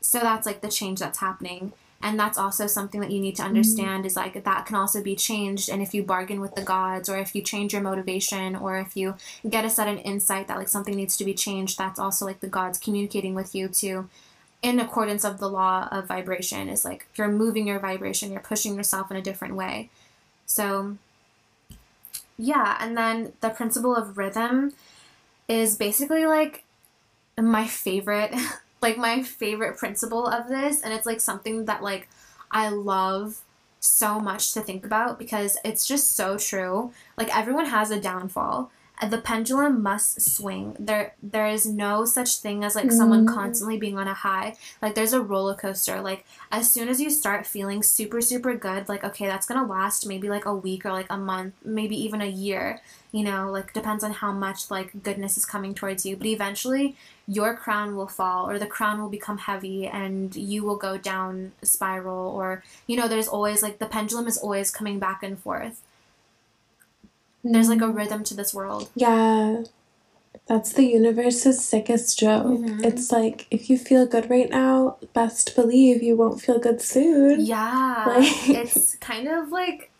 [0.00, 1.72] So that's like the change that's happening.
[2.04, 4.06] And that's also something that you need to understand mm-hmm.
[4.06, 5.68] is like that can also be changed.
[5.68, 8.96] And if you bargain with the gods or if you change your motivation or if
[8.96, 9.14] you
[9.48, 12.48] get a sudden insight that like something needs to be changed that's also like the
[12.48, 14.08] gods communicating with you to
[14.62, 16.68] in accordance of the law of vibration.
[16.68, 19.90] Is like you're moving your vibration you're pushing yourself in a different way.
[20.46, 20.96] So
[22.38, 24.72] yeah and then the principle of rhythm
[25.48, 26.64] is basically like
[27.38, 28.34] my favorite
[28.80, 30.82] like my favorite principle of this.
[30.82, 32.08] And it's like something that like
[32.50, 33.40] i love
[33.80, 36.92] so much to think about because it's just so true.
[37.18, 38.70] Like everyone has a downfall
[39.10, 40.76] the pendulum must swing.
[40.78, 42.92] There there is no such thing as like mm.
[42.92, 44.56] someone constantly being on a high.
[44.80, 46.00] Like there's a roller coaster.
[46.00, 49.70] Like as soon as you start feeling super super good, like okay, that's going to
[49.70, 52.80] last maybe like a week or like a month, maybe even a year.
[53.10, 56.16] You know, like depends on how much like goodness is coming towards you.
[56.16, 56.96] But eventually
[57.26, 61.52] your crown will fall or the crown will become heavy and you will go down
[61.62, 65.38] a spiral or you know, there's always like the pendulum is always coming back and
[65.38, 65.82] forth
[67.44, 68.90] there's like a rhythm to this world.
[68.94, 69.64] Yeah.
[70.46, 72.46] That's the universe's sickest joke.
[72.46, 72.84] Mm-hmm.
[72.84, 77.44] It's like if you feel good right now, best believe you won't feel good soon.
[77.44, 78.04] Yeah.
[78.06, 79.90] Like it's kind of like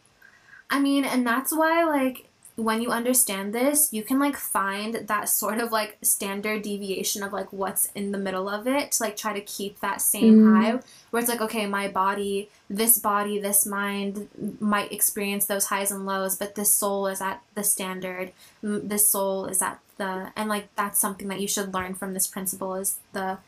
[0.70, 2.28] I mean, and that's why like
[2.62, 7.32] when you understand this, you can like find that sort of like standard deviation of
[7.32, 10.44] like what's in the middle of it to like try to keep that same Mm.
[10.62, 14.28] high where it's like okay, my body, this body, this mind
[14.60, 18.32] might experience those highs and lows, but this soul is at the standard.
[18.62, 22.26] This soul is at the and like that's something that you should learn from this
[22.26, 23.38] principle is the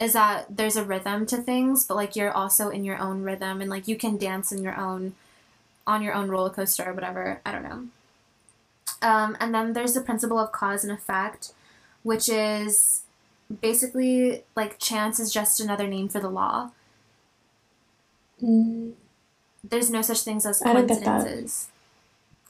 [0.00, 3.60] is that there's a rhythm to things, but like you're also in your own rhythm
[3.60, 5.14] and like you can dance in your own
[5.86, 7.40] on your own roller coaster or whatever.
[7.46, 7.86] I don't know.
[9.04, 11.52] Um, and then there's the principle of cause and effect,
[12.02, 13.02] which is
[13.60, 16.70] basically like chance is just another name for the law.
[18.42, 18.92] Mm.
[19.62, 21.20] There's no such things as I don't get that.
[21.20, 21.68] coincidences.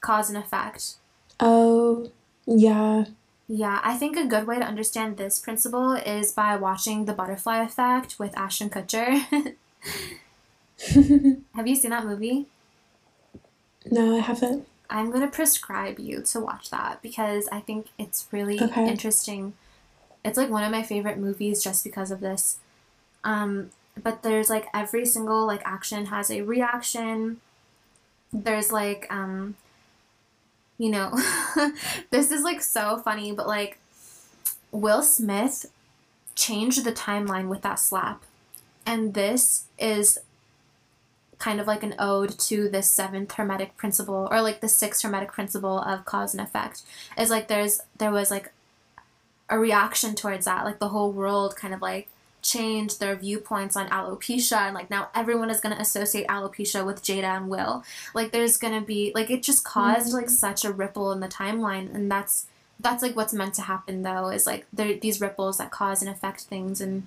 [0.01, 0.95] Cause and effect.
[1.41, 2.11] Oh,
[2.47, 3.07] yeah.
[3.49, 7.63] Yeah, I think a good way to understand this principle is by watching The Butterfly
[7.63, 9.25] Effect with Ashton Kutcher.
[11.55, 12.47] Have you seen that movie?
[13.91, 14.67] no, I haven't.
[14.91, 18.89] I'm going to prescribe you to watch that because I think it's really Okay.
[18.89, 19.55] interesting.
[20.25, 22.59] It's like one of my favorite movies just because of this.
[23.25, 23.71] Um,
[24.03, 27.41] but there's like every single like action has a reaction.
[28.33, 29.57] There's like um
[30.77, 31.13] you know,
[32.11, 33.79] this is like so funny, but like
[34.73, 35.67] Will Smith
[36.35, 38.25] changed the timeline with that slap.
[38.85, 40.19] And this is
[41.39, 45.33] kind of like an ode to this seventh hermetic principle or like the sixth hermetic
[45.33, 46.83] principle of cause and effect.
[47.19, 48.53] Is like there's there was like
[49.49, 50.65] a reaction towards that.
[50.65, 52.09] Like the whole world kind of like
[52.43, 57.03] changed their viewpoints on alopecia and like now everyone is going to associate alopecia with
[57.03, 57.85] jada and will.
[58.13, 61.29] Like there's going to be like it just caused like such a ripple in the
[61.29, 62.47] timeline and that's
[62.79, 66.11] that's like what's meant to happen though is like there these ripples that cause and
[66.11, 67.07] affect things and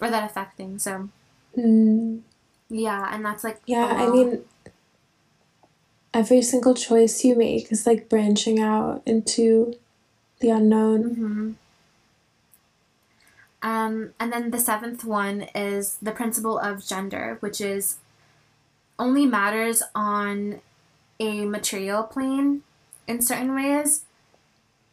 [0.00, 1.08] or that affect things so.
[1.56, 2.20] Mm.
[2.68, 4.44] Yeah and that's like Yeah, I mean,
[6.12, 9.74] every single choice you make is like branching out into
[10.40, 11.02] the unknown.
[11.14, 11.52] hmm
[13.62, 17.96] Um, and then the seventh one is the principle of gender, which is
[18.98, 20.60] only matters on
[21.18, 22.62] a material plane
[23.08, 24.04] in certain ways,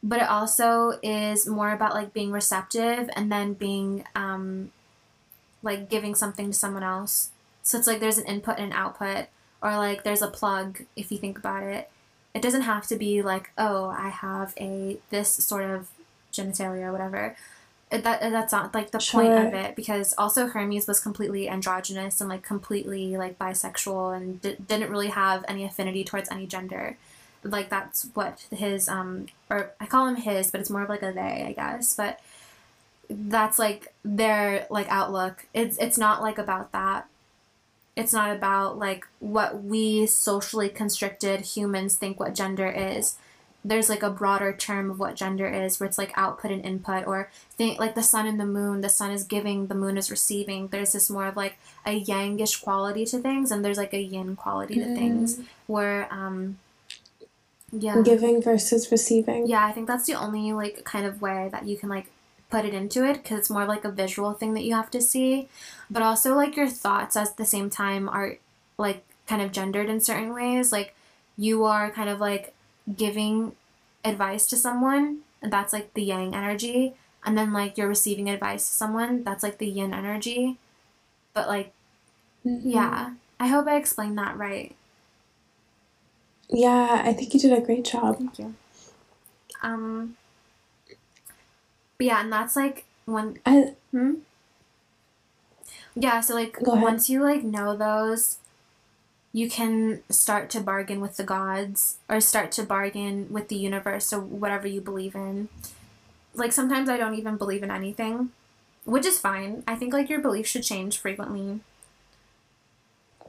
[0.02, 4.72] but it also is more about like being receptive and then being um,
[5.62, 7.32] like giving something to someone else.
[7.64, 9.28] So it's like there's an input and an output,
[9.62, 11.90] or like there's a plug if you think about it.
[12.36, 15.90] It doesn't have to be like, oh, I have a this sort of
[16.32, 17.36] genitalia or whatever.
[17.92, 22.20] It, that that's not like the point of it because also Hermes was completely androgynous
[22.20, 26.98] and like completely like bisexual and d- didn't really have any affinity towards any gender.
[27.44, 31.04] Like that's what his um or I call him his, but it's more of like
[31.04, 31.94] a they, I guess.
[31.96, 32.20] But
[33.10, 35.46] that's like their like outlook.
[35.54, 37.08] It's it's not like about that.
[37.96, 43.18] It's not about like what we socially constricted humans think what gender is.
[43.66, 47.08] There's like a broader term of what gender is where it's like output and input
[47.08, 50.12] or think like the sun and the moon, the sun is giving, the moon is
[50.12, 50.68] receiving.
[50.68, 54.36] There's this more of like a yangish quality to things and there's like a yin
[54.36, 56.58] quality to things where um
[57.76, 58.02] yeah.
[58.04, 59.48] Giving versus receiving.
[59.48, 62.06] Yeah, I think that's the only like kind of way that you can like
[62.54, 65.02] put it into it because it's more like a visual thing that you have to
[65.02, 65.50] see,
[65.90, 68.38] but also like your thoughts at the same time are
[68.78, 70.72] like kind of gendered in certain ways.
[70.72, 70.94] Like
[71.36, 72.54] you are kind of like
[72.96, 73.56] giving
[74.06, 76.94] advice to someone, and that's like the yang energy,
[77.26, 80.58] and then like you're receiving advice to someone, that's like the yin energy.
[81.34, 81.74] But like,
[82.46, 82.70] Mhm.
[82.70, 84.76] yeah, I hope I explained that right.
[86.50, 88.18] Yeah, I think you did a great job.
[88.18, 88.56] Thank you.
[89.62, 90.16] Um.
[92.04, 94.16] But yeah, and that's like when I Hmm?
[95.96, 98.40] Yeah, so like once you like know those,
[99.32, 104.12] you can start to bargain with the gods or start to bargain with the universe
[104.12, 105.48] or whatever you believe in.
[106.34, 108.32] Like sometimes I don't even believe in anything,
[108.84, 109.64] which is fine.
[109.66, 111.62] I think like your beliefs should change frequently.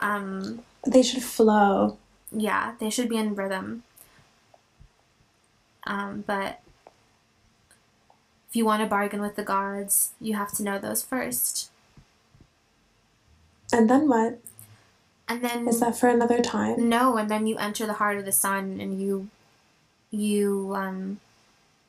[0.01, 1.99] Um they should flow.
[2.33, 3.85] yeah, they should be in rhythm.
[5.87, 6.61] Um, but
[8.55, 11.73] if you want to bargain with the gods, you have to know those first.
[13.73, 14.39] And then what?
[15.27, 16.89] And then Is that for another time?
[16.89, 19.29] no, and then you enter the heart of the sun and you
[20.13, 21.19] you um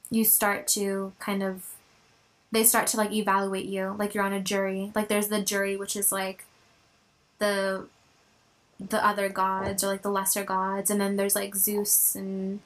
[0.10, 1.70] you start to kind of
[2.52, 4.92] they start to like evaluate you like you're on a jury.
[4.96, 6.46] Like there's the jury which is like
[7.38, 7.86] the
[8.80, 12.62] the other gods or like the lesser gods and then there's like Zeus and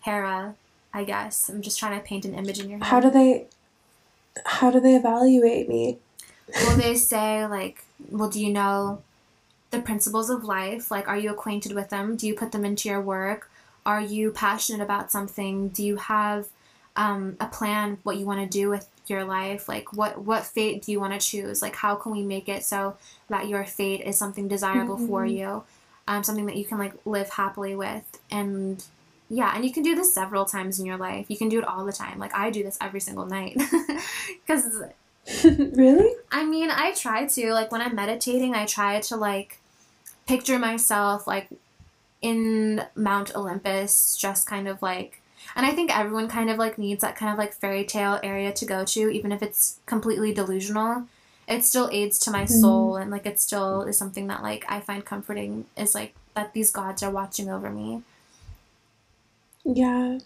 [0.00, 0.54] Hera,
[0.96, 1.48] I guess.
[1.48, 2.88] I'm just trying to paint an image in your head.
[2.88, 3.46] How do they
[4.44, 5.98] how do they evaluate me?
[6.54, 9.02] well they say like well do you know
[9.70, 10.90] the principles of life.
[10.90, 12.16] Like, are you acquainted with them?
[12.16, 13.50] Do you put them into your work?
[13.84, 15.68] Are you passionate about something?
[15.68, 16.48] Do you have
[16.96, 19.68] um, a plan what you want to do with your life?
[19.68, 21.62] Like, what what fate do you want to choose?
[21.62, 22.96] Like, how can we make it so
[23.28, 25.08] that your fate is something desirable mm-hmm.
[25.08, 25.62] for you,
[26.08, 28.84] um, something that you can like live happily with, and
[29.28, 31.26] yeah, and you can do this several times in your life.
[31.28, 32.18] You can do it all the time.
[32.18, 33.56] Like I do this every single night
[34.46, 34.82] because
[35.44, 36.14] really?
[36.30, 37.52] I mean, I try to.
[37.52, 39.58] Like when I'm meditating, I try to like
[40.26, 41.48] picture myself like
[42.22, 45.20] in Mount Olympus, just kind of like
[45.54, 48.52] and I think everyone kind of like needs that kind of like fairy tale area
[48.52, 51.06] to go to, even if it's completely delusional.
[51.46, 52.60] It still aids to my mm-hmm.
[52.60, 56.52] soul and like it still is something that like I find comforting is like that
[56.54, 58.02] these gods are watching over me.
[59.66, 60.18] Yeah.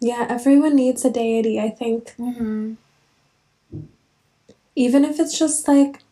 [0.00, 2.14] Yeah, everyone needs a deity, I think.
[2.18, 2.74] Mm-hmm.
[4.74, 6.02] Even if it's just like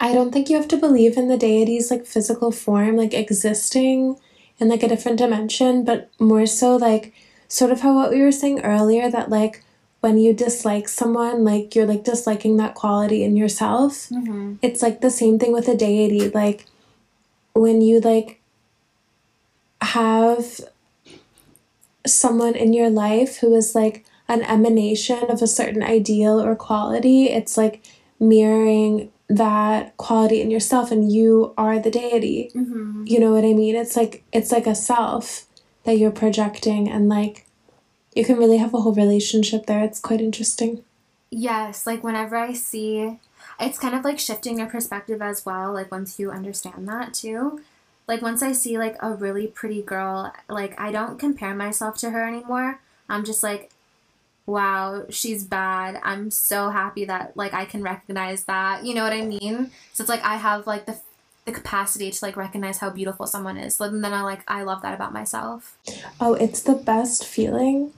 [0.00, 4.18] I don't think you have to believe in the deity's like physical form, like existing
[4.58, 7.14] in like a different dimension, but more so like
[7.48, 9.64] sort of how what we were saying earlier that like
[10.00, 14.10] when you dislike someone, like you're like disliking that quality in yourself.
[14.10, 14.56] Mm-hmm.
[14.60, 16.28] It's like the same thing with a deity.
[16.28, 16.66] Like
[17.54, 18.42] when you like
[19.80, 20.60] have
[22.06, 27.26] someone in your life who is like an emanation of a certain ideal or quality,
[27.26, 27.84] it's like
[28.18, 32.50] mirroring that quality in yourself and you are the deity.
[32.54, 33.04] Mm-hmm.
[33.06, 33.74] You know what I mean?
[33.74, 35.46] It's like it's like a self
[35.84, 37.46] that you're projecting and like
[38.14, 39.82] you can really have a whole relationship there.
[39.82, 40.84] It's quite interesting.
[41.30, 43.18] Yes, like whenever I see
[43.60, 47.60] it's kind of like shifting your perspective as well, like once you understand that too.
[48.06, 52.10] Like once I see like a really pretty girl, like I don't compare myself to
[52.10, 52.80] her anymore.
[53.08, 53.70] I'm just like
[54.46, 55.98] wow, she's bad.
[56.02, 58.84] I'm so happy that like I can recognize that.
[58.84, 59.70] You know what I mean?
[59.92, 60.98] So it's like I have like the
[61.44, 63.78] the capacity to like recognize how beautiful someone is.
[63.80, 65.76] And then I like I love that about myself.
[66.20, 67.92] Oh, it's the best feeling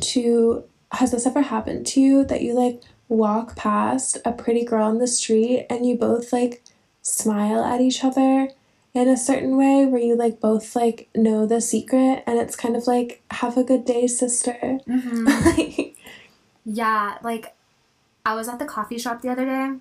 [0.00, 4.84] to has this ever happened to you that you like walk past a pretty girl
[4.84, 6.62] on the street and you both like
[7.02, 8.48] smile at each other
[8.94, 12.76] in a certain way where you like both like know the secret and it's kind
[12.76, 15.82] of like have a good day sister mm-hmm.
[16.64, 17.54] yeah like
[18.26, 19.74] i was at the coffee shop the other day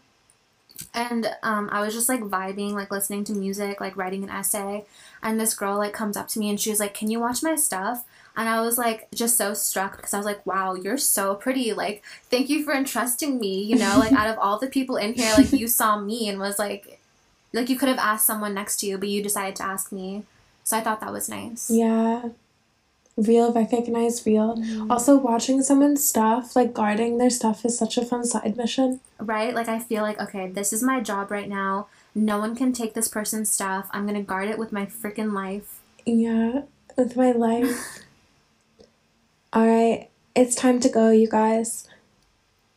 [0.93, 4.85] and um, i was just like vibing like listening to music like writing an essay
[5.21, 7.43] and this girl like comes up to me and she was like can you watch
[7.43, 8.05] my stuff
[8.35, 11.73] and I was like just so struck because I was like, wow, you're so pretty.
[11.73, 13.63] Like, thank you for entrusting me.
[13.63, 16.39] You know, like out of all the people in here, like you saw me and
[16.39, 17.00] was like,
[17.53, 20.23] like you could have asked someone next to you, but you decided to ask me.
[20.63, 21.69] So I thought that was nice.
[21.69, 22.29] Yeah.
[23.17, 24.55] Real recognize real.
[24.55, 24.89] Mm-hmm.
[24.89, 29.01] Also watching someone's stuff, like guarding their stuff is such a fun side mission.
[29.19, 29.53] Right?
[29.53, 31.87] Like I feel like, okay, this is my job right now.
[32.15, 33.89] No one can take this person's stuff.
[33.91, 35.81] I'm gonna guard it with my freaking life.
[36.05, 36.61] Yeah,
[36.97, 37.99] with my life.
[39.55, 41.89] Alright, it's time to go, you guys.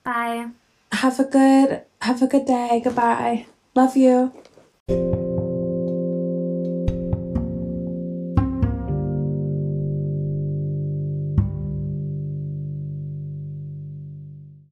[0.02, 0.48] Bye.
[0.92, 2.80] Have a good have a good day.
[2.84, 3.46] Goodbye.
[3.74, 4.32] Love you.
[4.86, 5.23] You